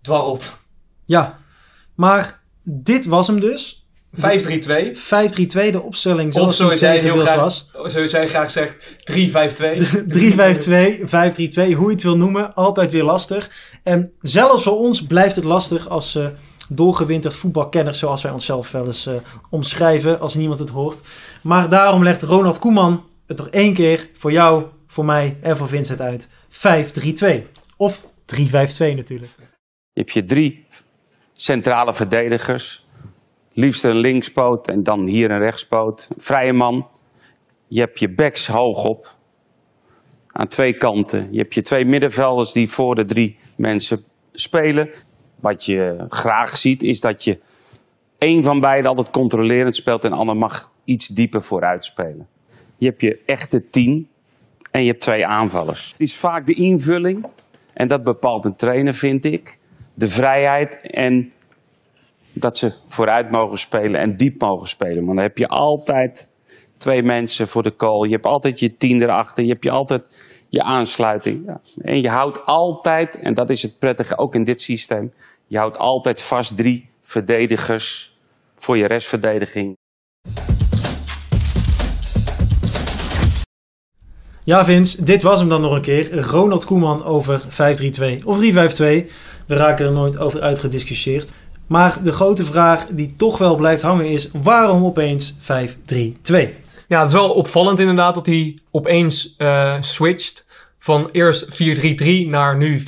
dwarrelt. 0.00 0.56
5-3-2. 0.56 0.58
Ja, 1.04 1.38
maar 1.94 2.40
dit 2.62 3.06
was 3.06 3.26
hem 3.26 3.40
dus. 3.40 3.79
5-3-2, 4.16 4.20
de 4.20 5.80
opstelling 5.82 6.28
Of 6.28 6.40
zoals 6.40 6.56
zoals 6.56 6.80
die 6.80 6.88
jij 6.88 6.98
heel 6.98 7.16
graag, 7.18 7.36
was. 7.36 7.70
zoals 7.84 8.10
jij 8.10 8.28
graag 8.28 8.50
zegt, 8.50 8.78
3-5-2. 8.78 9.14
3-5-2, 10.08 10.98
5-3-2, 11.00 11.74
hoe 11.74 11.86
je 11.86 11.92
het 11.92 12.02
wil 12.02 12.16
noemen. 12.16 12.54
Altijd 12.54 12.92
weer 12.92 13.04
lastig. 13.04 13.50
En 13.82 14.12
zelfs 14.20 14.62
voor 14.62 14.78
ons 14.78 15.06
blijft 15.06 15.36
het 15.36 15.44
lastig 15.44 15.88
als 15.88 16.14
uh, 16.14 16.26
doorgewinterd 16.68 17.34
voetbalkenners, 17.34 17.98
zoals 17.98 18.22
wij 18.22 18.32
onszelf 18.32 18.70
wel 18.70 18.86
eens 18.86 19.06
uh, 19.06 19.14
omschrijven, 19.50 20.20
als 20.20 20.34
niemand 20.34 20.58
het 20.58 20.70
hoort. 20.70 21.00
Maar 21.42 21.68
daarom 21.68 22.02
legt 22.02 22.22
Ronald 22.22 22.58
Koeman 22.58 23.04
het 23.26 23.36
nog 23.36 23.48
één 23.48 23.74
keer 23.74 24.08
voor 24.18 24.32
jou, 24.32 24.64
voor 24.86 25.04
mij 25.04 25.36
en 25.40 25.56
voor 25.56 25.68
Vincent 25.68 26.00
uit. 26.00 26.28
5-3-2. 26.50 27.26
Of 27.76 28.06
3-5-2 28.06 28.06
natuurlijk. 28.76 29.32
Je 29.92 30.00
hebt 30.00 30.12
je 30.12 30.22
drie 30.22 30.66
centrale 31.34 31.94
verdedigers. 31.94 32.88
Liefst 33.52 33.84
een 33.84 33.96
linkspoot 33.96 34.68
en 34.68 34.82
dan 34.82 35.06
hier 35.06 35.30
een 35.30 35.38
rechtspoot. 35.38 36.08
Vrije 36.16 36.52
man. 36.52 36.88
Je 37.66 37.80
hebt 37.80 37.98
je 37.98 38.14
backs 38.14 38.46
hoog 38.46 38.84
op. 38.84 39.16
Aan 40.26 40.48
twee 40.48 40.76
kanten. 40.76 41.28
Je 41.32 41.38
hebt 41.38 41.54
je 41.54 41.62
twee 41.62 41.84
middenvelders 41.84 42.52
die 42.52 42.70
voor 42.70 42.94
de 42.94 43.04
drie 43.04 43.36
mensen 43.56 44.04
spelen. 44.32 44.90
Wat 45.40 45.64
je 45.64 46.06
graag 46.08 46.56
ziet 46.56 46.82
is 46.82 47.00
dat 47.00 47.24
je 47.24 47.38
één 48.18 48.42
van 48.42 48.60
beiden 48.60 48.90
altijd 48.90 49.10
controlerend 49.10 49.76
speelt 49.76 50.04
en 50.04 50.10
de 50.10 50.16
ander 50.16 50.36
mag 50.36 50.72
iets 50.84 51.08
dieper 51.08 51.42
vooruit 51.42 51.84
spelen. 51.84 52.28
Je 52.76 52.86
hebt 52.86 53.00
je 53.00 53.20
echte 53.26 53.70
tien 53.70 54.08
en 54.70 54.80
je 54.80 54.88
hebt 54.88 55.00
twee 55.00 55.26
aanvallers. 55.26 55.92
Het 55.92 56.00
is 56.00 56.16
vaak 56.16 56.46
de 56.46 56.54
invulling 56.54 57.26
en 57.72 57.88
dat 57.88 58.04
bepaalt 58.04 58.44
een 58.44 58.56
trainer 58.56 58.94
vind 58.94 59.24
ik. 59.24 59.58
De 59.94 60.08
vrijheid 60.08 60.78
en 60.80 61.32
dat 62.32 62.58
ze 62.58 62.72
vooruit 62.84 63.30
mogen 63.30 63.58
spelen 63.58 64.00
en 64.00 64.16
diep 64.16 64.40
mogen 64.40 64.68
spelen. 64.68 65.04
Want 65.04 65.16
dan 65.16 65.24
heb 65.26 65.38
je 65.38 65.48
altijd 65.48 66.28
twee 66.78 67.02
mensen 67.02 67.48
voor 67.48 67.62
de 67.62 67.74
goal. 67.76 68.04
Je 68.04 68.12
hebt 68.12 68.26
altijd 68.26 68.60
je 68.60 68.76
tien 68.76 69.02
erachter. 69.02 69.44
Je 69.44 69.50
hebt 69.50 69.64
je 69.64 69.70
altijd 69.70 70.08
je 70.48 70.62
aansluiting. 70.62 71.46
Ja. 71.46 71.60
En 71.82 72.02
je 72.02 72.08
houdt 72.08 72.46
altijd, 72.46 73.18
en 73.18 73.34
dat 73.34 73.50
is 73.50 73.62
het 73.62 73.78
prettige 73.78 74.18
ook 74.18 74.34
in 74.34 74.44
dit 74.44 74.60
systeem, 74.60 75.12
je 75.46 75.58
houdt 75.58 75.78
altijd 75.78 76.22
vast 76.22 76.56
drie 76.56 76.90
verdedigers 77.00 78.18
voor 78.54 78.76
je 78.76 78.86
restverdediging. 78.86 79.76
Ja, 84.44 84.64
Vince, 84.64 85.04
dit 85.04 85.22
was 85.22 85.40
hem 85.40 85.48
dan 85.48 85.60
nog 85.60 85.74
een 85.74 85.80
keer. 85.80 86.20
Ronald 86.20 86.64
Koeman 86.64 87.04
over 87.04 87.42
5-3-2 88.20 88.24
of 88.24 88.38
3-5-2. 88.38 88.42
We 89.46 89.56
raken 89.56 89.86
er 89.86 89.92
nooit 89.92 90.18
over 90.18 90.40
uitgediscussieerd. 90.40 91.32
Maar 91.70 92.02
de 92.02 92.12
grote 92.12 92.44
vraag 92.44 92.86
die 92.86 93.14
toch 93.16 93.38
wel 93.38 93.56
blijft 93.56 93.82
hangen 93.82 94.06
is: 94.06 94.30
waarom 94.42 94.84
opeens 94.84 95.34
5-3-2? 95.34 95.36
Ja, 96.88 96.98
het 96.98 97.08
is 97.08 97.12
wel 97.12 97.30
opvallend 97.30 97.78
inderdaad 97.78 98.14
dat 98.14 98.26
hij 98.26 98.58
opeens 98.70 99.34
uh, 99.38 99.74
switcht 99.80 100.46
van 100.78 101.08
eerst 101.12 101.62
4-3-3 102.24 102.28
naar 102.28 102.56
nu 102.56 102.80
5-3-2. 102.80 102.84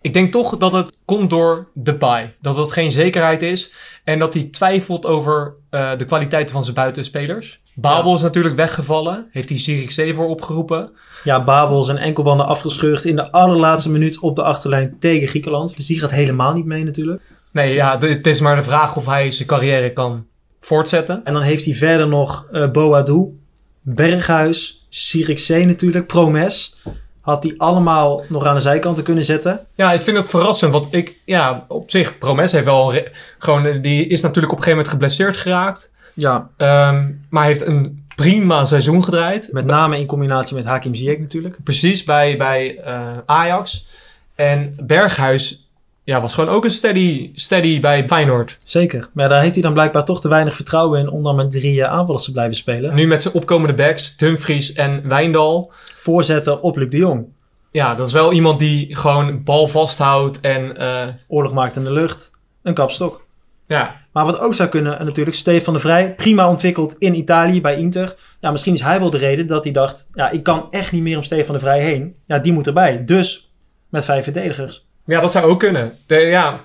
Ik 0.00 0.12
denk 0.12 0.32
toch 0.32 0.56
dat 0.56 0.72
het 0.72 0.96
komt 1.04 1.30
door 1.30 1.68
de 1.74 1.94
bye. 1.94 2.34
Dat 2.40 2.56
het 2.56 2.72
geen 2.72 2.92
zekerheid 2.92 3.42
is 3.42 3.72
en 4.04 4.18
dat 4.18 4.34
hij 4.34 4.42
twijfelt 4.42 5.06
over 5.06 5.54
uh, 5.70 5.90
de 5.98 6.04
kwaliteiten 6.04 6.54
van 6.54 6.64
zijn 6.64 6.76
buitenspelers. 6.76 7.60
Babel 7.74 8.14
is 8.14 8.22
natuurlijk 8.22 8.56
weggevallen. 8.56 9.28
Heeft 9.30 9.48
hij 9.48 9.58
Zierikzee 9.58 10.14
voor 10.14 10.28
opgeroepen. 10.28 10.90
Ja, 11.24 11.44
Babel 11.44 11.84
zijn 11.84 11.98
enkelbanden 11.98 12.46
afgescheurd 12.46 13.04
in 13.04 13.16
de 13.16 13.30
allerlaatste 13.30 13.90
minuut 13.90 14.18
op 14.18 14.36
de 14.36 14.42
achterlijn 14.42 14.96
tegen 14.98 15.28
Griekenland. 15.28 15.76
Dus 15.76 15.86
die 15.86 15.98
gaat 15.98 16.10
helemaal 16.10 16.52
niet 16.52 16.64
mee 16.64 16.84
natuurlijk. 16.84 17.22
Nee, 17.52 17.74
ja, 17.74 17.98
het 17.98 18.26
is 18.26 18.40
maar 18.40 18.56
de 18.56 18.62
vraag 18.62 18.96
of 18.96 19.06
hij 19.06 19.30
zijn 19.30 19.48
carrière 19.48 19.92
kan 19.92 20.26
voortzetten. 20.60 21.20
En 21.24 21.32
dan 21.32 21.42
heeft 21.42 21.64
hij 21.64 21.74
verder 21.74 22.08
nog 22.08 22.46
eh 22.52 22.70
Boadou, 22.70 23.38
Berghuis, 23.80 24.86
Zierikzee 24.88 25.66
natuurlijk, 25.66 26.06
Promes. 26.06 26.80
Had 27.20 27.42
hij 27.42 27.54
allemaal 27.56 28.24
nog 28.28 28.44
aan 28.44 28.54
de 28.54 28.60
zijkanten 28.60 29.04
kunnen 29.04 29.24
zetten. 29.24 29.66
Ja, 29.74 29.92
ik 29.92 30.02
vind 30.02 30.16
het 30.16 30.28
verrassend, 30.28 30.72
want 30.72 30.86
ik, 30.90 31.16
ja, 31.24 31.64
op 31.68 31.90
zich, 31.90 32.18
Promes 32.18 32.52
heeft 32.52 32.64
wel, 32.64 32.94
gewoon, 33.38 33.66
eh, 33.66 33.82
die 33.82 34.06
is 34.06 34.20
natuurlijk 34.20 34.52
op 34.52 34.58
een 34.58 34.64
gegeven 34.64 34.70
moment 34.70 34.88
geblesseerd 34.88 35.36
geraakt. 35.36 35.92
Ja. 36.14 36.50
Ehm, 36.56 37.10
maar 37.28 37.44
heeft 37.44 37.66
een 37.66 38.06
prima 38.16 38.64
seizoen 38.64 39.04
gedraaid. 39.04 39.48
Met 39.52 39.64
name 39.64 39.98
in 39.98 40.06
combinatie 40.06 40.56
met 40.56 40.64
Hakim 40.64 40.94
Ziyech 40.94 41.18
natuurlijk. 41.18 41.58
Precies, 41.64 42.04
bij, 42.04 42.36
bij 42.36 42.78
eh, 42.78 43.18
Ajax. 43.26 43.86
En 44.34 44.74
Berghuis 44.82 45.70
ja, 46.04 46.20
was 46.20 46.34
gewoon 46.34 46.54
ook 46.54 46.64
een 46.64 46.70
steady, 46.70 47.30
steady 47.34 47.80
bij 47.80 48.08
Feyenoord. 48.08 48.56
Zeker. 48.64 49.08
Maar 49.14 49.28
daar 49.28 49.40
heeft 49.40 49.54
hij 49.54 49.62
dan 49.62 49.72
blijkbaar 49.72 50.04
toch 50.04 50.20
te 50.20 50.28
weinig 50.28 50.54
vertrouwen 50.54 51.00
in 51.00 51.08
om 51.08 51.22
dan 51.22 51.36
met 51.36 51.50
drie 51.50 51.82
eh, 51.82 51.90
aanvallers 51.90 52.24
te 52.24 52.32
blijven 52.32 52.56
spelen. 52.56 52.94
Nu 52.94 53.06
met 53.06 53.22
zijn 53.22 53.34
opkomende 53.34 53.74
backs, 53.74 54.16
Dumfries 54.16 54.72
en 54.72 55.08
Wijndal. 55.08 55.72
Voorzetten 55.96 56.62
op 56.62 56.76
Luc 56.76 56.90
de 56.90 56.96
Jong. 56.96 57.26
Ja, 57.70 57.94
dat 57.94 58.06
is 58.06 58.12
wel 58.12 58.32
iemand 58.32 58.58
die 58.58 58.96
gewoon 58.96 59.42
bal 59.42 59.66
vasthoudt 59.66 60.40
en 60.40 60.76
eh, 60.76 61.08
Oorlog 61.28 61.52
maakt 61.52 61.76
in 61.76 61.84
de 61.84 61.92
lucht. 61.92 62.30
Een 62.62 62.74
kapstok. 62.74 63.24
ja, 63.66 63.96
Maar 64.12 64.24
wat 64.24 64.38
ook 64.38 64.54
zou 64.54 64.68
kunnen, 64.68 64.98
eh, 64.98 65.04
natuurlijk, 65.04 65.36
Stefan 65.36 65.74
de 65.74 65.80
Vrij. 65.80 66.14
Prima 66.14 66.48
ontwikkeld 66.48 66.96
in 66.98 67.14
Italië 67.14 67.60
bij 67.60 67.76
Inter. 67.76 68.16
Ja, 68.40 68.50
misschien 68.50 68.74
is 68.74 68.80
hij 68.80 69.00
wel 69.00 69.10
de 69.10 69.18
reden 69.18 69.46
dat 69.46 69.64
hij 69.64 69.72
dacht... 69.72 70.08
Ja, 70.14 70.30
ik 70.30 70.42
kan 70.42 70.66
echt 70.70 70.92
niet 70.92 71.02
meer 71.02 71.16
om 71.16 71.22
Stefan 71.22 71.54
de 71.54 71.60
Vrij 71.60 71.82
heen. 71.82 72.14
Ja, 72.26 72.38
die 72.38 72.52
moet 72.52 72.66
erbij. 72.66 73.04
Dus 73.04 73.52
met 73.88 74.04
vijf 74.04 74.24
verdedigers. 74.24 74.86
Ja, 75.04 75.20
dat 75.20 75.32
zou 75.32 75.44
ook 75.50 75.58
kunnen. 75.58 75.92
De, 76.06 76.14
ja. 76.16 76.60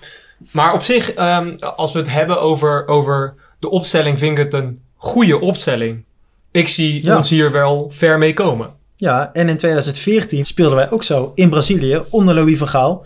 Maar 0.51 0.73
op 0.73 0.81
zich, 0.81 1.11
ehm, 1.11 1.55
als 1.59 1.93
we 1.93 1.99
het 1.99 2.11
hebben 2.11 2.41
over, 2.41 2.87
over 2.87 3.33
de 3.59 3.69
opstelling, 3.69 4.19
vind 4.19 4.37
ik 4.37 4.43
het 4.43 4.53
een 4.53 4.81
goede 4.95 5.39
opstelling. 5.39 6.03
Ik 6.51 6.67
zie 6.67 7.03
Ja. 7.05 7.15
ons 7.15 7.29
hier 7.29 7.51
wel 7.51 7.87
ver 7.89 8.17
mee 8.17 8.33
komen. 8.33 8.69
Ja, 8.95 9.29
en 9.33 9.49
in 9.49 9.57
2014 9.57 10.45
speelden 10.45 10.75
wij 10.77 10.91
ook 10.91 11.03
zo 11.03 11.31
in 11.35 11.49
Brazilië 11.49 12.01
onder 12.09 12.35
Louis 12.35 12.57
van 12.57 12.67
Gaal. 12.67 13.05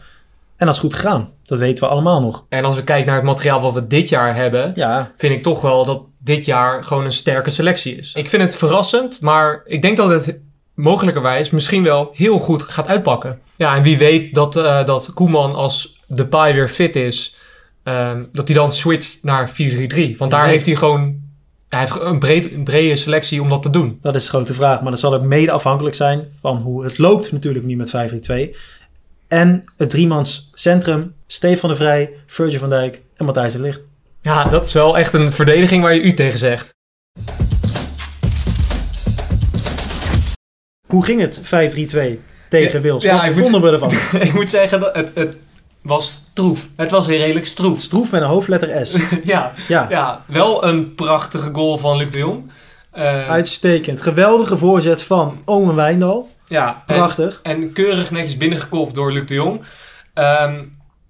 En 0.58 0.66
dat 0.66 0.76
is 0.76 0.82
goed 0.82 0.94
gegaan. 0.94 1.30
Dat 1.44 1.60
weten 1.60 1.84
we 1.84 1.90
allemaal 1.90 2.22
nog. 2.22 2.46
En 2.50 2.64
als 2.66 2.76
we 2.76 2.84
kijken 2.84 3.06
naar 3.06 3.16
het 3.16 3.26
materiaal 3.26 3.62
wat 3.62 3.74
we 3.74 3.88
dit 3.88 4.10
jaar 4.10 4.36
hebben, 4.36 4.72
Ja, 4.76 5.12
vind 5.18 5.34
ik 5.34 5.44
toch 5.44 5.62
wel 5.62 5.86
dat 5.86 6.02
dit 6.18 6.46
jaar 6.46 6.84
gewoon 6.84 7.04
een 7.06 7.12
sterke 7.12 7.50
selectie 7.50 7.96
is. 7.96 8.14
Ik 8.14 8.30
vind 8.30 8.42
het 8.44 8.56
verrassend, 8.56 9.22
maar 9.22 9.62
ik 9.66 9.82
denk 9.82 9.98
dat 9.98 10.10
het 10.10 10.38
mogelijkerwijs 10.74 11.50
misschien 11.50 11.84
wel 11.84 12.12
heel 12.14 12.40
goed 12.40 12.64
gaat 12.64 12.88
uitpakken. 12.88 13.40
Ja, 13.56 13.76
en 13.76 13.84
wie 13.84 13.98
weet 13.98 14.34
dat, 14.34 14.56
eh, 14.56 14.86
dat 14.86 15.14
Koeman 15.14 15.56
als 15.56 16.04
de 16.08 16.28
paai 16.28 16.54
weer 16.54 16.70
fit 16.70 16.96
is, 16.96 17.36
ehm, 17.84 18.24
dat 18.32 18.48
hij 18.48 18.58
dan 18.58 18.72
switcht 18.72 19.20
naar 19.24 19.50
4-3-3. 19.50 20.18
Want 20.18 20.32
daar 20.32 20.48
heeft 20.48 20.66
hij 20.66 20.76
gewoon 20.76 21.22
hij 21.72 21.80
heeft 21.80 22.00
een, 22.02 22.20
breed, 22.20 22.52
een 22.52 22.64
brede 22.64 22.96
selectie 22.96 23.42
om 23.42 23.50
dat 23.50 23.62
te 23.62 23.70
doen. 23.70 23.98
dat 24.02 24.16
is 24.16 24.24
de 24.24 24.30
grote 24.30 24.54
vraag. 24.54 24.82
Maar 24.82 24.92
dat 24.92 25.00
zal 25.00 25.14
ook 25.14 25.22
mede 25.22 25.52
afhankelijk 25.52 25.96
zijn 25.96 26.28
van 26.40 26.58
hoe 26.58 26.84
het 26.84 26.98
loopt 26.98 27.32
natuurlijk 27.32 27.66
nu 27.66 27.76
met 27.76 27.90
5-3-2. 27.90 28.56
En 29.28 29.72
het 29.78 29.90
driemans 29.90 30.50
centrum. 30.54 31.14
Stefan 31.28 31.70
de 31.70 31.76
Vrij, 31.76 32.14
Virgil 32.26 32.60
van 32.60 32.70
Dijk 32.70 33.02
en 33.16 33.26
Matthijs 33.26 33.54
de 33.54 33.60
Ligt. 33.60 33.82
Ja, 34.22 34.46
dat 34.46 34.66
is 34.66 34.74
wel 34.74 34.98
echt 34.98 35.14
een 35.14 35.32
verdediging 35.32 35.84
waar 35.84 35.94
je 35.94 36.02
u 36.02 36.14
tegen 36.14 36.40
zegt. 36.40 36.74
Hoe 40.92 41.04
ging 41.06 41.22
het 41.22 41.42
5-3-2 41.44 42.20
tegen 42.50 42.72
Ja, 42.78 42.82
Wils? 42.82 43.04
ja, 43.04 43.26
Wat 43.26 43.36
moet- 43.36 43.44
vonden 43.44 43.62
we 43.62 43.70
ervan? 43.72 44.22
ik 44.28 44.34
moet 44.34 44.50
zeggen, 44.50 44.80
dat 44.80 44.96
het, 44.96 45.12
het 45.16 45.38
was 45.82 46.12
stroef. 46.12 46.68
Het 46.76 46.92
was 46.92 47.08
weer 47.08 47.18
redelijk 47.18 47.46
stroef. 47.46 47.82
Stroef 47.82 48.12
met 48.12 48.22
een 48.22 48.28
hoofdletter 48.28 48.86
S. 48.86 48.98
ja, 49.24 49.52
Ja, 49.68 49.86
ja, 49.90 50.24
wel 50.28 50.66
een 50.66 50.96
prachtige 50.96 51.50
goal 51.54 51.78
van 51.78 51.98
Luc 51.98 52.10
de 52.12 52.18
Jong. 52.18 52.52
Eh, 52.92 53.28
uitstekend. 53.30 54.02
Geweldige 54.02 54.58
voorzet 54.58 55.02
van 55.04 55.42
Omen 55.46 55.76
Wijndal. 55.76 56.30
ja, 56.48 56.84
Prachtig. 56.86 57.40
en 57.44 57.72
keurig 57.74 58.12
netjes 58.12 58.38
binnengekopt 58.38 58.96
door 58.96 59.12
Luc 59.12 59.26
de 59.26 59.34
Jong. 59.34 59.62
Ehm, 60.14 60.64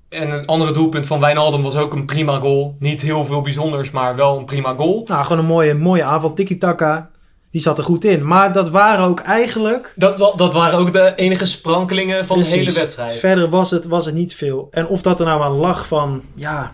en 0.09 0.31
een 0.31 0.45
andere 0.45 0.71
doelpunt 0.71 1.07
van 1.07 1.19
Wijnaldum 1.19 1.61
was 1.61 1.75
ook 1.75 1.93
een 1.93 2.05
prima 2.05 2.39
goal. 2.39 2.75
Niet 2.79 3.01
heel 3.01 3.25
veel 3.25 3.41
bijzonders, 3.41 3.91
maar 3.91 4.15
wel 4.15 4.37
een 4.37 4.45
prima 4.45 4.73
goal. 4.77 5.03
Nou, 5.07 5.23
gewoon 5.23 5.39
een 5.41 5.49
mooie, 5.49 5.73
mooie 5.73 6.03
aanval. 6.03 6.33
Tiki-taka. 6.33 7.09
Die 7.51 7.61
zat 7.61 7.77
er 7.77 7.83
goed 7.83 8.03
in. 8.03 8.27
Maar 8.27 8.53
dat 8.53 8.69
waren 8.69 9.05
ook 9.05 9.19
eigenlijk... 9.19 9.93
Dat, 9.95 10.17
dat, 10.17 10.53
waren 10.53 10.79
ook 10.79 10.93
de 10.93 11.13
enige 11.15 11.45
sprankelingen 11.45 12.25
van 12.25 12.35
Precies. 12.35 12.53
de 12.53 12.59
hele 12.59 12.71
wedstrijd. 12.71 13.13
Verder 13.13 13.49
was 13.49 13.71
het, 13.71 13.85
was 13.85 14.05
het 14.05 14.15
niet 14.15 14.35
veel. 14.35 14.67
En 14.71 14.87
of 14.87 15.01
dat 15.01 15.19
er 15.19 15.25
nou 15.25 15.41
aan 15.41 15.51
lag 15.51 15.87
van... 15.87 16.21
Ja, 16.35 16.71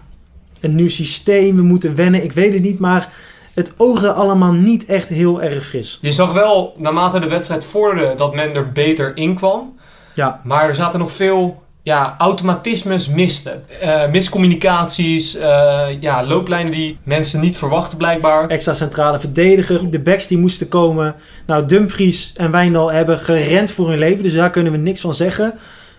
een 0.62 0.76
nieuw 0.76 0.90
systeem. 0.90 1.56
We 1.56 1.62
moeten 1.62 1.96
wennen. 1.96 2.24
Ik 2.24 2.32
weet 2.32 2.54
het 2.54 2.62
niet. 2.62 2.80
Maar 2.80 3.10
het 3.54 3.74
oogde 3.78 4.12
allemaal 4.12 4.54
niet 4.54 4.86
echt 4.86 5.10
heel 5.10 5.42
erg 5.42 5.66
fris. 5.66 5.98
Je 6.02 6.12
zag 6.12 6.34
wel, 6.34 6.74
naarmate 6.78 7.20
de 7.20 7.28
wedstrijd 7.28 7.66
vorderde, 7.66 8.14
dat 8.16 8.36
men 8.36 8.54
er 8.54 8.72
beter 8.72 9.18
in 9.18 9.36
kwam. 9.36 9.76
Ja, 10.14 10.42
Maar 10.44 10.68
er 10.68 10.76
zaten 10.76 11.00
nog 11.00 11.12
veel 11.12 11.64
ja, 11.88 12.16
automatismes 12.18 13.08
miste. 13.08 13.60
Eh, 13.82 14.10
miscommunicaties, 14.10 15.36
eh, 15.36 15.88
ja, 16.00 16.26
looplijnen 16.26 16.72
die 16.72 16.98
mensen 17.04 17.40
niet 17.40 17.58
verwachten 17.58 17.98
blijkbaar. 17.98 18.48
extra 18.48 18.74
centrale 18.74 19.20
verdediger. 19.20 19.92
De 19.92 20.00
backs 20.00 20.28
die 20.28 20.38
moesten 20.38 20.68
komen. 20.68 21.16
Nou, 21.46 21.66
Dumfries 21.66 22.34
en 22.36 22.52
Wijndal 22.52 22.92
hebben 22.92 23.20
gerend 23.20 23.72
voor 23.72 23.90
hun 23.90 23.98
leven. 23.98 24.24
Dus 24.24 24.34
daar 24.34 24.50
kunnen 24.50 24.72
we 24.72 24.78
niks 24.78 25.02
van 25.02 25.14
zeggen. 25.14 25.54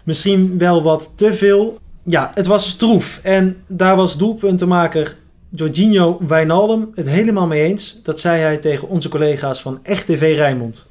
Misschien 0.04 0.58
wel 0.58 0.82
wat 0.82 1.12
te 1.16 1.34
veel. 1.34 1.78
Ja, 2.02 2.30
het 2.34 2.46
was 2.46 2.68
stroef. 2.68 3.20
En 3.22 3.56
daar 3.66 3.96
was 3.96 4.16
doelpuntenmaker 4.16 5.16
Jorginho 5.50 6.18
Wijnaldum 6.26 6.90
het 6.94 7.08
helemaal 7.08 7.46
mee 7.46 7.64
eens. 7.64 8.00
Dat 8.02 8.20
zei 8.20 8.40
hij 8.40 8.56
tegen 8.56 8.88
onze 8.88 9.08
collega's 9.08 9.60
van 9.60 9.80
Echt 9.82 10.06
TV 10.06 10.36
Rijnmond. 10.36 10.88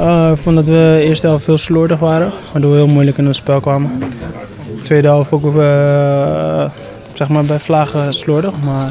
Uh, 0.00 0.30
ik 0.30 0.38
vond 0.38 0.56
dat 0.56 0.66
we 0.66 0.72
de 0.72 1.02
eerste 1.04 1.26
helft 1.26 1.44
veel 1.44 1.58
slordig 1.58 1.98
waren, 1.98 2.32
waardoor 2.52 2.70
we 2.70 2.76
heel 2.76 2.86
moeilijk 2.86 3.18
in 3.18 3.26
het 3.26 3.36
spel 3.36 3.60
kwamen. 3.60 3.90
De 4.76 4.82
tweede 4.82 5.08
helft 5.08 5.32
ook 5.32 5.44
uh, 5.44 6.70
zeg 7.12 7.28
maar 7.28 7.44
bij 7.44 7.58
vlagen 7.58 8.14
slordig, 8.14 8.52
maar 8.64 8.86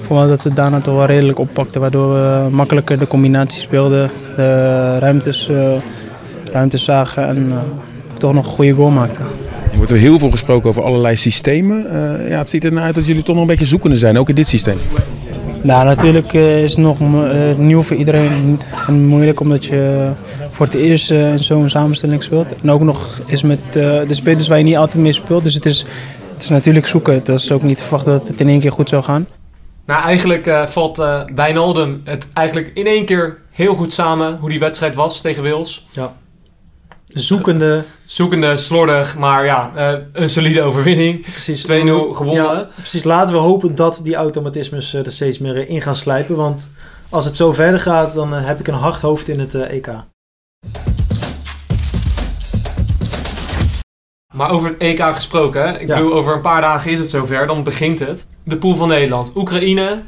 ik 0.00 0.06
vond 0.06 0.28
dat 0.28 0.42
we 0.42 0.52
daarna 0.52 0.80
toch 0.80 0.94
wel 0.94 1.04
redelijk 1.04 1.38
oppakten, 1.38 1.80
waardoor 1.80 2.12
we 2.14 2.48
makkelijker 2.50 2.98
de 2.98 3.06
combinatie 3.06 3.60
speelden, 3.60 4.10
de 4.36 4.98
ruimtes, 4.98 5.48
uh, 5.48 5.68
ruimtes 6.52 6.84
zagen 6.84 7.26
en 7.26 7.52
toch 8.18 8.32
nog 8.32 8.46
een 8.46 8.52
goede 8.52 8.72
goal 8.72 8.90
maakten. 8.90 9.24
Er 9.72 9.76
wordt 9.76 9.92
heel 9.92 10.18
veel 10.18 10.30
gesproken 10.30 10.68
over 10.68 10.82
allerlei 10.82 11.16
systemen. 11.16 11.86
Ja, 12.28 12.38
het 12.38 12.48
ziet 12.48 12.64
er 12.64 12.72
naar 12.72 12.84
uit 12.84 12.94
dat 12.94 13.06
jullie 13.06 13.22
toch 13.22 13.34
nog 13.34 13.44
een 13.44 13.50
beetje 13.50 13.66
zoekende 13.66 13.96
zijn, 13.96 14.18
ook 14.18 14.28
in 14.28 14.34
dit 14.34 14.48
systeem. 14.48 14.78
Nou, 15.62 15.84
natuurlijk 15.84 16.32
uh, 16.32 16.62
is 16.62 16.76
het 16.76 16.84
nog 16.84 17.00
uh, 17.00 17.54
nieuw 17.56 17.82
voor 17.82 17.96
iedereen 17.96 18.60
en 18.86 19.06
moeilijk 19.06 19.40
omdat 19.40 19.64
je 19.64 20.10
voor 20.50 20.66
het 20.66 20.74
eerst 20.74 21.10
uh, 21.10 21.32
in 21.32 21.38
zo'n 21.38 21.68
samenstelling 21.68 22.22
speelt. 22.22 22.54
En 22.62 22.70
ook 22.70 22.80
nog 22.80 23.20
is 23.26 23.42
met 23.42 23.72
de 23.72 24.06
spelers 24.10 24.48
waar 24.48 24.58
je 24.58 24.64
niet 24.64 24.76
altijd 24.76 25.02
mee 25.02 25.12
speelt. 25.12 25.44
Dus 25.44 25.54
het 25.54 25.66
is, 25.66 25.84
het 26.32 26.42
is 26.42 26.48
natuurlijk 26.48 26.86
zoeken. 26.86 27.14
Het 27.14 27.28
is 27.28 27.52
ook 27.52 27.62
niet 27.62 27.76
te 27.76 27.82
verwachten 27.82 28.12
dat 28.12 28.26
het 28.26 28.40
in 28.40 28.48
één 28.48 28.60
keer 28.60 28.72
goed 28.72 28.88
zou 28.88 29.02
gaan. 29.02 29.26
Nou, 29.86 30.04
eigenlijk 30.04 30.46
uh, 30.46 30.66
valt 30.66 30.98
uh, 30.98 31.20
Wijnaldum 31.34 32.00
het 32.04 32.28
eigenlijk 32.32 32.70
in 32.74 32.86
één 32.86 33.04
keer 33.04 33.38
heel 33.50 33.74
goed 33.74 33.92
samen 33.92 34.36
hoe 34.40 34.48
die 34.48 34.60
wedstrijd 34.60 34.94
was 34.94 35.20
tegen 35.20 35.42
Wales. 35.42 35.86
Ja. 35.92 36.14
Zoekende. 37.14 37.84
Zoekende, 38.04 38.56
slordig, 38.56 39.16
maar 39.18 39.44
ja, 39.44 39.72
uh, 39.76 39.98
een 40.12 40.28
solide 40.28 40.62
overwinning. 40.62 41.22
Precies. 41.30 41.62
2-0 41.70 41.70
gewonnen. 42.14 42.34
Ja, 42.44 42.68
precies. 42.74 43.04
Laten 43.04 43.34
we 43.34 43.40
hopen 43.40 43.74
dat 43.74 44.00
die 44.02 44.14
automatismes 44.14 44.94
er 44.94 45.12
steeds 45.12 45.38
meer 45.38 45.68
in 45.68 45.82
gaan 45.82 45.96
slijpen. 45.96 46.36
Want 46.36 46.70
als 47.08 47.24
het 47.24 47.36
zo 47.36 47.52
verder 47.52 47.80
gaat, 47.80 48.14
dan 48.14 48.32
heb 48.32 48.60
ik 48.60 48.68
een 48.68 48.74
hard 48.74 49.00
hoofd 49.00 49.28
in 49.28 49.40
het 49.40 49.54
EK. 49.54 49.88
Maar 54.34 54.50
over 54.50 54.68
het 54.68 54.78
EK 54.78 55.00
gesproken, 55.00 55.80
ik 55.80 55.86
Ja. 55.88 55.96
bedoel, 55.96 56.12
over 56.14 56.34
een 56.34 56.40
paar 56.40 56.60
dagen 56.60 56.90
is 56.90 56.98
het 56.98 57.08
zover, 57.10 57.46
dan 57.46 57.62
begint 57.62 57.98
het. 57.98 58.26
De 58.44 58.56
pool 58.56 58.74
van 58.74 58.88
Nederland, 58.88 59.32
Oekraïne, 59.36 60.02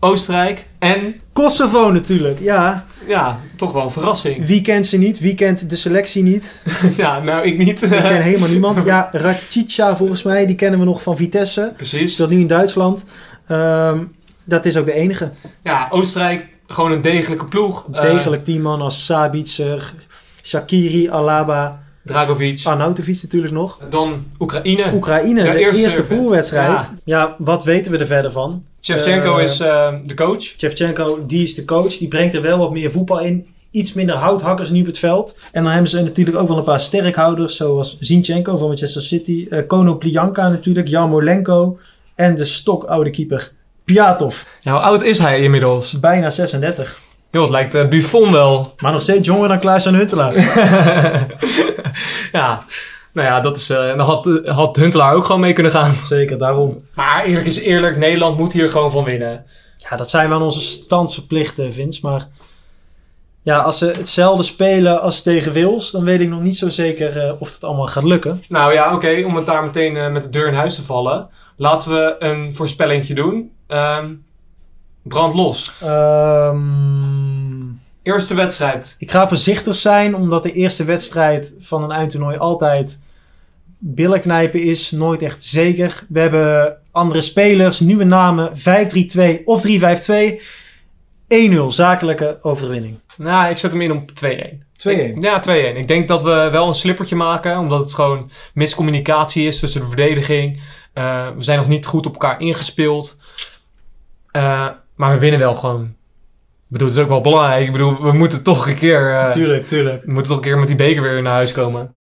Oostenrijk 0.00 0.66
en, 0.78 1.14
Kosovo 1.32 1.90
natuurlijk, 1.90 2.38
ja. 2.38 2.84
ja, 3.06 3.38
toch 3.56 3.72
wel 3.72 3.82
een 3.82 3.90
verrassing. 3.90 4.46
Wie 4.46 4.60
kent 4.60 4.86
ze 4.86 4.96
niet? 4.96 5.20
Wie 5.20 5.34
kent 5.34 5.70
de 5.70 5.76
selectie 5.76 6.22
niet? 6.22 6.62
ja, 6.96 7.18
nou, 7.18 7.46
ik 7.46 7.58
niet. 7.58 7.82
Ik 7.82 7.88
ken 7.88 8.22
helemaal 8.22 8.48
niemand. 8.58 8.84
Ja, 8.84 9.08
Rakica 9.12 9.96
volgens 9.96 10.22
mij, 10.22 10.46
die 10.46 10.56
kennen 10.56 10.78
we 10.78 10.84
nog 10.84 11.02
van 11.02 11.16
Vitesse. 11.16 11.72
Precies. 11.76 12.12
Speelt 12.12 12.30
nu 12.30 12.40
in 12.40 12.46
Duitsland. 12.46 13.04
Um, 13.48 14.12
dat 14.44 14.66
is 14.66 14.76
ook 14.76 14.84
de 14.84 14.92
enige. 14.92 15.30
Ja, 15.62 15.86
Oostenrijk, 15.90 16.46
gewoon 16.66 16.92
een 16.92 17.02
degelijke 17.02 17.44
ploeg. 17.44 17.84
Degelijk 17.84 18.44
team 18.44 18.62
man 18.62 18.80
als 18.80 19.04
Sabitzer, 19.04 19.94
Shakiri, 20.42 21.10
Alaba... 21.10 21.88
Dragovic. 22.04 22.60
Arnautovic 22.64 23.22
natuurlijk 23.22 23.52
nog. 23.52 23.78
Dan 23.90 24.26
Oekraïne. 24.38 24.92
Oekraïne, 24.94 25.42
de, 25.42 25.50
de 25.50 25.58
eerste, 25.58 25.82
eerste 25.82 26.02
poolwedstrijd. 26.02 26.92
Ja. 27.04 27.18
ja. 27.18 27.34
wat 27.38 27.64
weten 27.64 27.92
we 27.92 27.98
er 27.98 28.06
verder 28.06 28.32
van? 28.32 28.64
Shevchenko 28.80 29.36
Eh, 29.36 29.42
is 29.42 29.60
eh, 29.60 29.94
de 30.06 30.14
coach. 30.14 30.42
Shevchenko, 30.42 31.24
die 31.26 31.42
is 31.42 31.54
de 31.54 31.64
coach. 31.64 31.96
Die 31.96 32.08
brengt 32.08 32.34
er 32.34 32.42
wel 32.42 32.58
wat 32.58 32.70
meer 32.72 32.90
voetbal 32.90 33.20
in. 33.20 33.46
Iets 33.70 33.92
minder 33.92 34.14
houthakkers 34.16 34.70
nu 34.70 34.80
op 34.80 34.86
het 34.86 34.98
veld. 34.98 35.38
En 35.52 35.62
dan 35.62 35.72
hebben 35.72 35.90
ze 35.90 36.02
natuurlijk 36.02 36.36
ook 36.36 36.48
wel 36.48 36.56
een 36.58 36.64
paar 36.64 36.80
sterkhouders. 36.80 37.56
Zoals 37.56 37.96
Zinchenko 38.00 38.56
van 38.56 38.66
Manchester 38.66 39.02
City. 39.02 39.46
eh 39.50 39.66
Kono 39.66 39.96
Plianka 39.96 40.48
natuurlijk. 40.48 40.88
Jarmolenko. 40.88 41.78
En 42.14 42.34
de 42.34 42.44
stokoude 42.44 43.10
keeper 43.10 43.52
Piatov. 43.84 44.42
Ja, 44.60 44.72
hoe 44.72 44.80
oud 44.80 45.02
is 45.02 45.18
hij 45.18 45.40
inmiddels? 45.40 46.00
Bijna 46.00 46.30
36. 46.30 47.00
Joh, 47.30 47.42
het 47.42 47.50
lijkt 47.50 47.74
eh, 47.74 47.88
Buffon 47.88 48.32
wel. 48.32 48.74
Maar 48.82 48.92
nog 48.92 49.02
steeds 49.02 49.26
jonger 49.26 49.48
dan 49.48 49.60
Klaas-Jan 49.60 49.94
Huntelaar. 49.94 50.34
ja, 52.32 52.64
nou 53.12 53.26
ja, 53.26 53.40
dat 53.40 53.56
is, 53.56 53.70
eh, 53.70 53.86
dan 53.86 53.98
had, 53.98 54.40
had 54.44 54.76
Huntelaar 54.76 55.14
ook 55.14 55.24
gewoon 55.24 55.40
mee 55.40 55.52
kunnen 55.52 55.72
gaan. 55.72 55.94
Zeker, 56.14 56.38
daarom. 56.38 56.76
Maar 56.94 57.24
eerlijk 57.24 57.46
is 57.46 57.58
eerlijk, 57.58 57.96
Nederland 57.96 58.38
moet 58.38 58.52
hier 58.52 58.70
gewoon 58.70 58.90
van 58.90 59.04
winnen. 59.04 59.44
Ja, 59.76 59.96
dat 59.96 60.10
zijn 60.10 60.28
we 60.28 60.34
aan 60.34 60.42
onze 60.42 60.60
stand 60.60 61.14
verplicht, 61.14 61.58
eh, 61.58 61.66
Vince. 61.70 62.00
Maar 62.02 62.28
ja, 63.42 63.58
als 63.58 63.78
ze 63.78 63.86
hetzelfde 63.86 64.42
spelen 64.42 65.00
als 65.00 65.22
tegen 65.22 65.52
Wils... 65.52 65.90
dan 65.90 66.04
weet 66.04 66.20
ik 66.20 66.28
nog 66.28 66.40
niet 66.40 66.56
zo 66.56 66.68
zeker 66.68 67.16
eh, 67.16 67.32
of 67.38 67.54
het 67.54 67.64
allemaal 67.64 67.86
gaat 67.86 68.04
lukken. 68.04 68.42
Nou 68.48 68.72
ja, 68.72 68.94
oké, 68.94 69.24
om 69.26 69.36
het 69.36 69.46
daar 69.46 69.64
meteen 69.64 69.96
eh, 69.96 70.10
met 70.10 70.22
de 70.22 70.28
deur 70.28 70.46
in 70.46 70.54
huis 70.54 70.74
te 70.74 70.82
vallen. 70.82 71.28
Laten 71.56 71.90
we 71.90 72.16
een 72.18 72.54
voorspellingje 72.54 73.14
doen. 73.14 73.52
Ehm 73.66 74.12
brand 75.02 75.34
los. 75.34 75.72
Ehm... 75.82 77.49
Eerste 78.02 78.34
wedstrijd. 78.34 78.96
Ik 78.98 79.10
ga 79.10 79.28
voorzichtig 79.28 79.76
zijn, 79.76 80.14
omdat 80.14 80.42
de 80.42 80.52
eerste 80.52 80.84
wedstrijd 80.84 81.54
van 81.58 81.82
een 81.82 81.90
eindtoernooi 81.90 82.36
altijd 82.36 83.00
billen 83.78 84.20
knijpen 84.20 84.62
is. 84.62 84.90
Nooit 84.90 85.22
echt 85.22 85.42
zeker. 85.42 86.04
We 86.08 86.20
hebben 86.20 86.76
andere 86.90 87.20
spelers, 87.20 87.80
nieuwe 87.80 88.04
namen, 88.04 88.52
5-3-2 88.58 89.44
of 89.44 89.62
3-5-2. 89.66 90.40
1-0, 91.28 91.66
zakelijke 91.68 92.38
overwinning. 92.42 92.98
2-1. 92.98 93.16
Nou, 93.16 93.50
ik 93.50 93.56
zet 93.56 93.70
hem 93.72 93.80
in 93.80 93.92
op 93.92 94.10
2-1. 94.24 94.58
Ja, 95.20 95.42
2-1. 95.74 95.76
Ik 95.76 95.88
denk 95.88 96.08
dat 96.08 96.22
we 96.22 96.48
wel 96.52 96.66
een 96.66 96.74
slippertje 96.74 97.16
maken, 97.16 97.58
omdat 97.58 97.80
het 97.80 97.94
gewoon 97.94 98.30
miscommunicatie 98.54 99.46
is 99.46 99.60
tussen 99.60 99.80
de 99.80 99.86
verdediging. 99.86 100.60
Eh, 100.92 101.28
we 101.36 101.42
zijn 101.42 101.58
nog 101.58 101.68
niet 101.68 101.86
goed 101.86 102.06
op 102.06 102.12
elkaar 102.12 102.40
ingespeeld. 102.40 103.18
Eh, 104.30 104.68
maar 104.94 105.12
we 105.12 105.18
winnen 105.18 105.40
wel 105.40 105.54
gewoon. 105.54 105.94
Ik 106.70 106.76
bedoel, 106.76 106.88
het 106.88 106.96
is 106.96 107.02
ook 107.02 107.08
wel 107.10 107.20
belangrijk. 107.20 107.66
Ik 107.66 107.72
bedoel, 107.72 108.02
we 108.02 108.12
moeten 108.12 108.42
toch 108.42 108.66
een 108.68 108.74
keer, 108.74 109.14
eh, 109.14 109.30
Tuurlijk, 109.30 109.66
tuurlijk. 109.66 110.04
we 110.04 110.12
moeten 110.12 110.28
toch 110.30 110.36
een 110.40 110.44
keer 110.48 110.58
met 110.58 110.66
die 110.68 110.76
beker 110.76 111.02
weer 111.02 111.22
naar 111.22 111.32
huis 111.32 111.52
komen. 111.52 111.96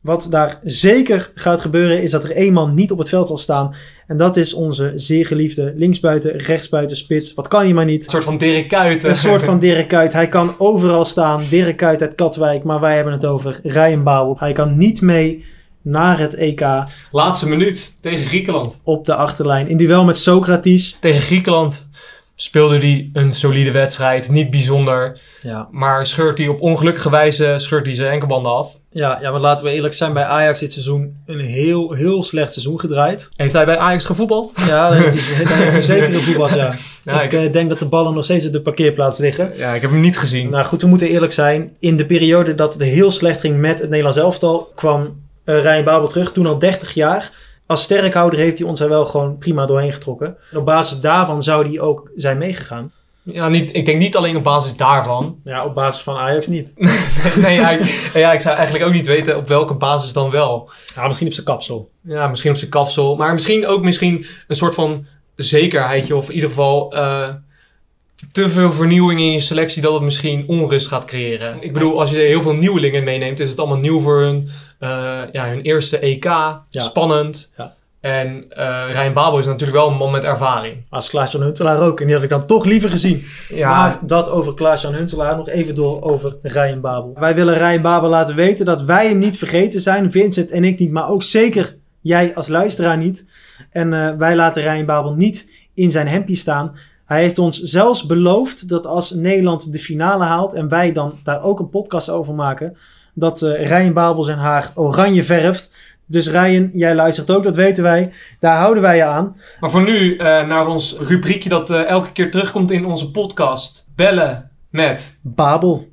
Wat 0.00 0.26
daar 0.30 0.58
zeker 0.62 1.30
gaat 1.34 1.60
gebeuren 1.60 2.02
is 2.02 2.10
dat 2.10 2.24
er 2.24 2.30
één 2.30 2.52
man 2.52 2.74
niet 2.74 2.90
op 2.90 2.98
het 2.98 3.08
veld 3.08 3.28
zal 3.28 3.38
staan. 3.38 3.74
En 4.06 4.16
dat 4.16 4.36
is 4.36 4.54
onze 4.54 4.92
zeer 4.96 5.26
geliefde 5.26 5.72
linksbuiten, 5.76 6.36
rechtsbuiten, 6.36 6.96
spits. 6.96 7.34
Wat 7.34 7.48
kan 7.48 7.62
hij 7.62 7.72
maar 7.72 7.82
Een 7.84 7.88
niet? 7.90 8.04
soort 8.04 8.24
van 8.24 8.38
Dirk 8.38 8.68
Kuyt. 8.68 9.04
Een 9.04 9.14
soort 9.14 9.42
van 9.42 9.58
Dirk 9.58 9.88
Kuyt. 9.88 10.12
Hij 10.12 10.28
kan 10.28 10.54
overal 10.58 11.04
staan. 11.04 11.42
Dirk 11.50 11.76
Kuyt 11.76 12.02
uit 12.02 12.14
Katwijk. 12.14 12.64
Maar 12.64 12.80
wij 12.80 12.94
hebben 12.94 13.12
het 13.12 13.26
over 13.26 13.60
Ryan 13.62 14.02
Babel. 14.02 14.36
Hij 14.38 14.52
kan 14.52 14.78
niet 14.78 15.00
mee 15.00 15.44
naar 15.88 16.18
het 16.18 16.34
EK 16.34 16.66
Laatste 17.10 17.48
minuut 17.48 17.96
tegen 18.00 18.26
Griekenland. 18.26 18.80
op 18.82 19.06
de 19.06 19.14
achterlijn. 19.14 19.68
In 19.68 19.76
duel 19.76 20.04
met 20.04 20.18
Socrates. 20.18 20.96
Tegen 21.00 21.20
Griekenland 21.20 21.88
speelde 22.34 22.78
hij 22.78 23.10
een 23.12 23.32
solide 23.34 23.70
wedstrijd. 23.72 24.28
Niet 24.28 24.50
bijzonder. 24.50 25.20
Ja. 25.40 25.68
Maar 25.70 26.06
scheurt 26.06 26.38
hij 26.38 26.48
op 26.48 26.60
ongelukkige 26.60 27.10
wijze 27.10 27.54
scheurt 27.56 27.86
hij 27.86 27.94
zijn 27.94 28.10
enkelbanden 28.12 28.52
af. 28.52 28.76
Ja, 28.90 29.18
ja, 29.20 29.30
maar 29.30 29.40
laten 29.40 29.64
we 29.64 29.70
eerlijk 29.70 29.94
zijn. 29.94 30.12
Bij 30.12 30.24
Ajax 30.24 30.60
dit 30.60 30.72
seizoen 30.72 31.16
een 31.26 31.40
heel, 31.40 31.92
heel 31.92 32.22
slecht 32.22 32.52
seizoen 32.52 32.80
gedraaid. 32.80 33.28
Heeft 33.36 33.52
hij 33.52 33.64
bij 33.64 33.78
Ajax 33.78 34.06
gevoetbald? 34.06 34.52
Ja, 34.56 34.90
daar 34.90 34.98
heeft 35.02 35.14
hij, 35.14 35.46
heeft 35.46 35.72
hij 35.72 35.80
zeker 35.80 36.14
een 36.14 36.20
voetbal, 36.20 36.56
ja. 36.56 36.74
Ja, 37.04 37.22
ik 37.22 37.32
ik- 37.32 37.46
eh, 37.46 37.52
denk 37.52 37.68
dat 37.68 37.78
de 37.78 37.86
ballen 37.86 38.14
nog 38.14 38.24
steeds 38.24 38.46
op 38.46 38.52
de 38.52 38.60
parkeerplaats 38.60 39.18
liggen. 39.18 39.52
Ja, 39.56 39.74
ik 39.74 39.80
heb 39.80 39.90
hem 39.90 40.00
niet 40.00 40.18
gezien. 40.18 40.50
Nou 40.50 40.64
goed, 40.64 40.82
we 40.82 40.88
moeten 40.88 41.08
eerlijk 41.08 41.32
zijn. 41.32 41.76
In 41.78 41.96
de 41.96 42.06
periode 42.06 42.54
dat 42.54 42.72
het 42.74 42.82
heel 42.82 43.10
slecht 43.10 43.40
ging 43.40 43.56
met 43.58 43.78
het 43.78 43.88
Nederlands 43.88 44.18
elftal... 44.18 44.70
kwam 44.74 45.26
eh 45.48 45.60
Ryan 45.62 45.84
Babel 45.84 46.08
terug, 46.08 46.32
toen 46.32 46.46
al 46.46 46.58
30 46.58 46.94
jaar. 46.94 47.30
Als 47.66 47.82
sterkhouder 47.82 48.38
heeft 48.38 48.58
hij 48.58 48.68
ons 48.68 48.80
er 48.80 48.88
wel 48.88 49.06
gewoon 49.06 49.38
prima 49.38 49.66
doorheen 49.66 49.92
getrokken. 49.92 50.36
En 50.50 50.58
op 50.58 50.64
basis 50.64 51.00
daarvan 51.00 51.42
zou 51.42 51.68
hij 51.68 51.80
ook 51.80 52.10
zijn 52.16 52.38
meegegaan. 52.38 52.92
Ja, 53.22 53.48
niet, 53.48 53.76
ik 53.76 53.86
denk 53.86 53.98
niet 53.98 54.16
alleen 54.16 54.36
op 54.36 54.42
basis 54.42 54.76
daarvan. 54.76 55.36
Ja, 55.44 55.64
op 55.64 55.74
basis 55.74 56.02
van 56.02 56.16
Ajax 56.16 56.46
niet. 56.46 56.72
nee, 57.36 57.54
ja, 57.54 57.70
ik- 57.70 58.10
ja, 58.14 58.32
ik 58.32 58.40
zou 58.40 58.56
eigenlijk 58.56 58.86
ook 58.86 58.92
niet 58.92 59.06
weten 59.06 59.36
op 59.36 59.48
welke 59.48 59.74
basis 59.74 60.12
dan 60.12 60.30
wel. 60.30 60.70
Ja, 60.94 61.06
misschien 61.06 61.26
op 61.28 61.32
zijn 61.34 61.46
kapsel. 61.46 61.90
Ja, 62.02 62.26
misschien 62.28 62.50
op 62.50 62.56
zijn 62.56 62.70
kapsel. 62.70 63.16
Maar 63.16 63.32
misschien 63.32 63.66
ook 63.66 63.82
misschien 63.82 64.26
een 64.48 64.56
soort 64.56 64.74
van 64.74 65.06
zekerheidje. 65.36 66.16
Of 66.16 66.28
in 66.28 66.34
ieder 66.34 66.48
geval 66.48 66.92
eh, 66.92 67.28
te 68.32 68.48
veel 68.48 68.72
vernieuwing 68.72 69.20
in 69.20 69.32
je 69.32 69.40
selectie 69.40 69.82
dat 69.82 69.92
het 69.92 70.02
misschien 70.02 70.44
onrust 70.46 70.86
gaat 70.86 71.04
creëren. 71.04 71.56
Ik 71.62 71.72
bedoel, 71.72 72.00
als 72.00 72.10
je 72.10 72.16
heel 72.16 72.42
veel 72.42 72.54
nieuwelingen 72.54 73.04
meeneemt, 73.04 73.40
is 73.40 73.48
het 73.48 73.58
allemaal 73.58 73.78
nieuw 73.78 74.00
voor 74.00 74.20
hun. 74.20 74.50
Eh, 74.78 75.22
ja, 75.32 75.48
hun 75.48 75.60
eerste 75.60 75.98
EK. 75.98 76.32
Spannend. 76.68 77.52
Ja. 77.56 77.76
En 78.00 78.44
eh 78.48 78.86
Rijn 78.90 79.12
Babel 79.12 79.38
is 79.38 79.46
natuurlijk 79.46 79.78
wel 79.78 79.88
een 79.88 79.96
man 79.96 80.10
met 80.10 80.24
ervaring. 80.24 80.84
Als 80.88 81.08
Klaas-Jan 81.08 81.42
Huntelaar 81.42 81.80
ook. 81.80 82.00
En 82.00 82.06
die 82.06 82.14
had 82.14 82.24
ik 82.24 82.30
dan 82.30 82.46
toch 82.46 82.64
liever 82.64 82.90
gezien. 82.90 83.24
Ja, 83.48 83.68
Maar 83.68 83.98
dat 84.02 84.30
over 84.30 84.54
Klaas-Jan 84.54 84.94
Huntelaar. 84.94 85.36
Nog 85.36 85.48
even 85.48 85.74
door 85.74 86.02
over 86.02 86.36
Ryan 86.42 86.80
Babel. 86.80 87.16
Wij 87.18 87.34
willen 87.34 87.54
Ryan 87.54 87.82
Babel 87.82 88.08
laten 88.08 88.34
weten 88.34 88.66
dat 88.66 88.82
wij 88.82 89.08
hem 89.08 89.18
niet 89.18 89.38
vergeten 89.38 89.80
zijn. 89.80 90.12
Vincent 90.12 90.50
en 90.50 90.64
ik 90.64 90.78
niet. 90.78 90.90
Maar 90.90 91.10
ook 91.10 91.22
zeker 91.22 91.76
jij 92.00 92.34
als 92.34 92.48
luisteraar 92.48 92.96
niet. 92.96 93.26
En 93.70 93.92
eh, 93.92 94.16
wij 94.16 94.36
laten 94.36 94.62
Ryan 94.62 94.86
Babel 94.86 95.12
niet 95.12 95.50
in 95.74 95.90
zijn 95.90 96.08
hempje 96.08 96.34
staan. 96.34 96.76
Hij 97.04 97.20
heeft 97.20 97.38
ons 97.38 97.62
zelfs 97.62 98.06
beloofd 98.06 98.68
dat 98.68 98.86
als 98.86 99.10
Nederland 99.10 99.72
de 99.72 99.78
finale 99.78 100.24
haalt... 100.24 100.54
en 100.54 100.68
wij 100.68 100.92
dan 100.92 101.12
daar 101.22 101.42
ook 101.42 101.58
een 101.58 101.68
podcast 101.68 102.10
over 102.10 102.34
maken... 102.34 102.76
dat 103.18 103.42
eh 103.42 103.64
Ryan 103.66 103.92
Babel 103.92 104.22
zijn 104.22 104.38
haar 104.38 104.72
oranje 104.74 105.22
verft. 105.22 105.72
Dus 106.06 106.30
Ryan, 106.30 106.70
jij 106.72 106.94
luistert 106.94 107.30
ook, 107.30 107.42
dat 107.44 107.56
weten 107.56 107.82
wij. 107.82 108.12
Daar 108.38 108.58
houden 108.58 108.82
wij 108.82 108.96
je 108.96 109.04
aan. 109.04 109.36
Maar 109.60 109.70
voor 109.70 109.82
nu 109.82 110.16
eh, 110.16 110.46
naar 110.46 110.66
ons 110.66 110.96
rubriekje 110.98 111.48
dat 111.48 111.70
eh, 111.70 111.88
elke 111.88 112.12
keer 112.12 112.30
terugkomt 112.30 112.70
in 112.70 112.84
onze 112.84 113.10
podcast. 113.10 113.88
Bellen 113.96 114.50
met. 114.70 115.18
Babel. 115.22 115.88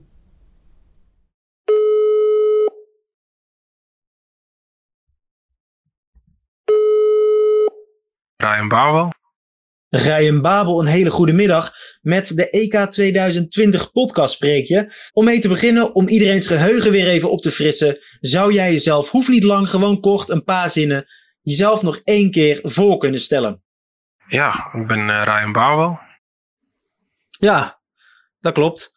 Ryan 8.38 8.68
Bouwel. 8.68 9.10
Ryan 9.90 10.42
Babel, 10.42 10.80
een 10.80 10.88
hele 10.88 11.12
goede 11.12 11.34
middag 11.34 11.74
met 12.02 12.36
de 12.36 12.50
EK 12.50 12.90
2020 12.90 13.92
podcast 13.92 14.34
spreekje. 14.34 14.92
Om 15.14 15.26
mee 15.26 15.40
te 15.40 15.48
beginnen, 15.48 15.96
om 15.96 16.08
iedereen's 16.08 16.48
geheugen 16.48 16.92
weer 16.92 17.08
even 17.08 17.32
op 17.32 17.42
te 17.42 17.52
frissen, 17.52 17.98
zou 18.20 18.54
jij 18.54 18.72
jezelf, 18.72 19.10
hoeft 19.10 19.28
niet 19.28 19.44
lang, 19.44 19.70
gewoon 19.70 20.00
kort, 20.00 20.30
een 20.30 20.44
paar 20.44 20.70
zinnen, 20.70 21.06
jezelf 21.42 21.82
nog 21.82 22.00
één 22.04 22.32
keer 22.32 22.60
voor 22.64 22.98
kunnen 22.98 23.20
stellen. 23.20 23.64
Ja, 24.28 24.70
ik 24.74 24.88
ben 24.88 25.10
eh, 25.10 25.22
Ryan 25.24 25.52
Bouwel. 25.52 26.00
Ja, 27.30 27.80
dat 28.40 28.54
klopt. 28.54 28.94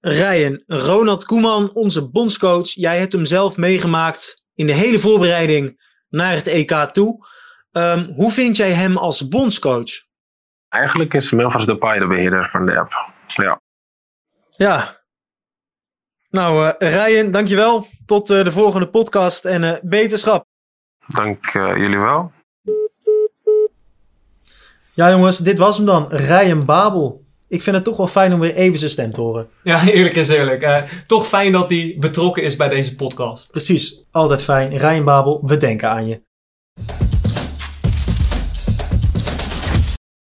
Ryan, 0.00 0.62
Ronald 0.66 1.24
Koeman, 1.24 1.72
onze 1.74 2.10
bondscoach, 2.10 2.70
jij 2.70 2.98
hebt 2.98 3.12
hem 3.12 3.24
zelf 3.24 3.56
meegemaakt 3.56 4.44
in 4.54 4.66
de 4.66 4.72
hele 4.72 4.98
voorbereiding 4.98 5.80
naar 6.08 6.34
het 6.34 6.46
EK 6.46 6.88
toe. 6.92 7.26
Ehm, 7.72 8.12
hoe 8.12 8.32
vind 8.32 8.56
jij 8.56 8.72
hem 8.72 8.96
als 8.96 9.28
bondscoach? 9.28 10.06
Eigenlijk 10.68 11.14
is 11.14 11.30
Memphis 11.30 11.66
Depay 11.66 11.98
de 11.98 12.06
beheerder 12.06 12.48
van 12.50 12.66
de 12.66 12.78
app. 12.78 12.92
Ja, 13.26 13.60
Ja. 14.50 14.96
Nou, 16.30 16.72
eh 16.78 17.06
Ryan, 17.06 17.30
dankjewel. 17.30 17.86
Tot 18.06 18.30
eh, 18.30 18.44
de 18.44 18.52
volgende 18.52 18.88
podcast 18.88 19.44
en 19.44 19.64
eh 19.64 19.82
beterschap. 19.82 20.44
dank 21.06 21.46
eh, 21.46 21.76
jullie 21.76 21.98
wel. 21.98 22.32
Ja, 24.94 25.10
jongens, 25.10 25.38
dit 25.38 25.58
was 25.58 25.76
hem 25.76 25.86
dan. 25.86 26.08
Ryan 26.08 26.64
Babel. 26.64 27.24
Ik 27.48 27.62
vind 27.62 27.76
het 27.76 27.84
toch 27.84 27.96
wel 27.96 28.06
fijn 28.06 28.32
om 28.32 28.40
weer 28.40 28.54
even 28.54 28.78
zijn 28.78 28.90
stem 28.90 29.12
te 29.12 29.20
horen. 29.20 29.48
Ja, 29.62 29.86
eerlijk 29.88 30.16
is 30.16 30.28
eerlijk. 30.28 30.62
Eh, 30.62 30.82
toch 31.06 31.26
fijn 31.26 31.52
dat 31.52 31.70
hij 31.70 31.96
betrokken 31.98 32.42
is 32.42 32.56
bij 32.56 32.68
deze 32.68 32.94
podcast. 32.96 33.50
Precies, 33.50 34.04
altijd 34.10 34.42
fijn. 34.42 34.76
Ryan 34.76 35.04
Babel, 35.04 35.40
we 35.44 35.56
denken 35.56 35.90
aan 35.90 36.06
je. 36.06 36.20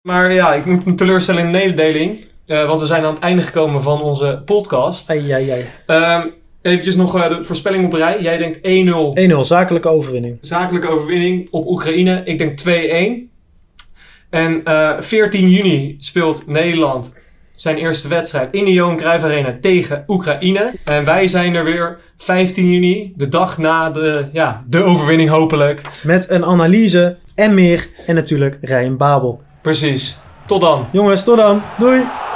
Maar 0.02 0.32
ja, 0.32 0.54
ik 0.54 0.66
moet 0.66 0.86
een 0.86 0.96
teleurstellende 0.96 1.52
mededeling. 1.52 2.28
eh, 2.46 2.66
want 2.68 2.80
we 2.80 2.86
zijn 2.86 3.04
aan 3.04 3.14
het 3.14 3.24
einde 3.24 3.42
gekomen 3.42 3.84
van 3.84 4.02
onze 4.02 4.42
podcast. 4.46 5.10
Ai, 5.10 5.32
ai, 5.32 5.50
ai. 5.50 5.66
Ehm 5.86 6.28
eventjes 6.62 6.96
nog 6.96 7.16
eh, 7.18 7.30
de 7.30 7.44
voorspelling 7.44 7.86
op 7.86 7.94
rij. 7.94 8.22
Jij 8.22 8.38
denkt 8.38 8.58
1-0 8.58 9.32
1-0, 9.36 9.40
zakelijke 9.40 9.90
overwinning. 9.90 10.38
zakelijke 10.42 10.88
overwinning 10.90 11.48
op 11.52 11.68
Oekraïne. 11.68 12.22
Ik 12.26 12.38
denk 12.38 12.60
2-1. 12.60 13.30
En 14.30 14.62
eh 14.64 14.96
14 15.00 15.50
juni 15.50 15.96
speelt 16.00 16.48
Nederland 16.48 17.14
zijn 17.56 17.78
eerste 17.78 18.08
wedstrijd 18.08 18.54
in 18.54 18.66
de 18.66 18.74
Johan 18.74 18.98
Cruijff 18.98 19.24
Arena 19.24 19.58
tegen 19.62 20.04
Oekraïne. 20.08 20.72
En 20.86 21.06
wij 21.06 21.28
zijn 21.28 21.56
er 21.56 21.64
weer 21.64 22.00
15 22.18 22.72
juni, 22.72 23.14
de 23.16 23.28
dag 23.30 23.58
na 23.58 23.90
de, 23.90 24.26
ja, 24.32 24.64
de 24.68 24.84
overwinning 24.84 25.30
hopelijk. 25.30 25.82
Met 26.04 26.30
een 26.30 26.46
analyse 26.46 27.18
en 27.36 27.54
meer. 27.54 27.88
En 28.08 28.16
natuurlijk 28.16 28.58
Ryan 28.62 28.98
Babel. 28.98 29.42
Precies. 29.62 30.18
Tot 30.46 30.62
dan. 30.62 30.88
Jongens, 30.92 31.24
tot 31.24 31.38
dan. 31.38 31.62
Doei! 31.78 32.29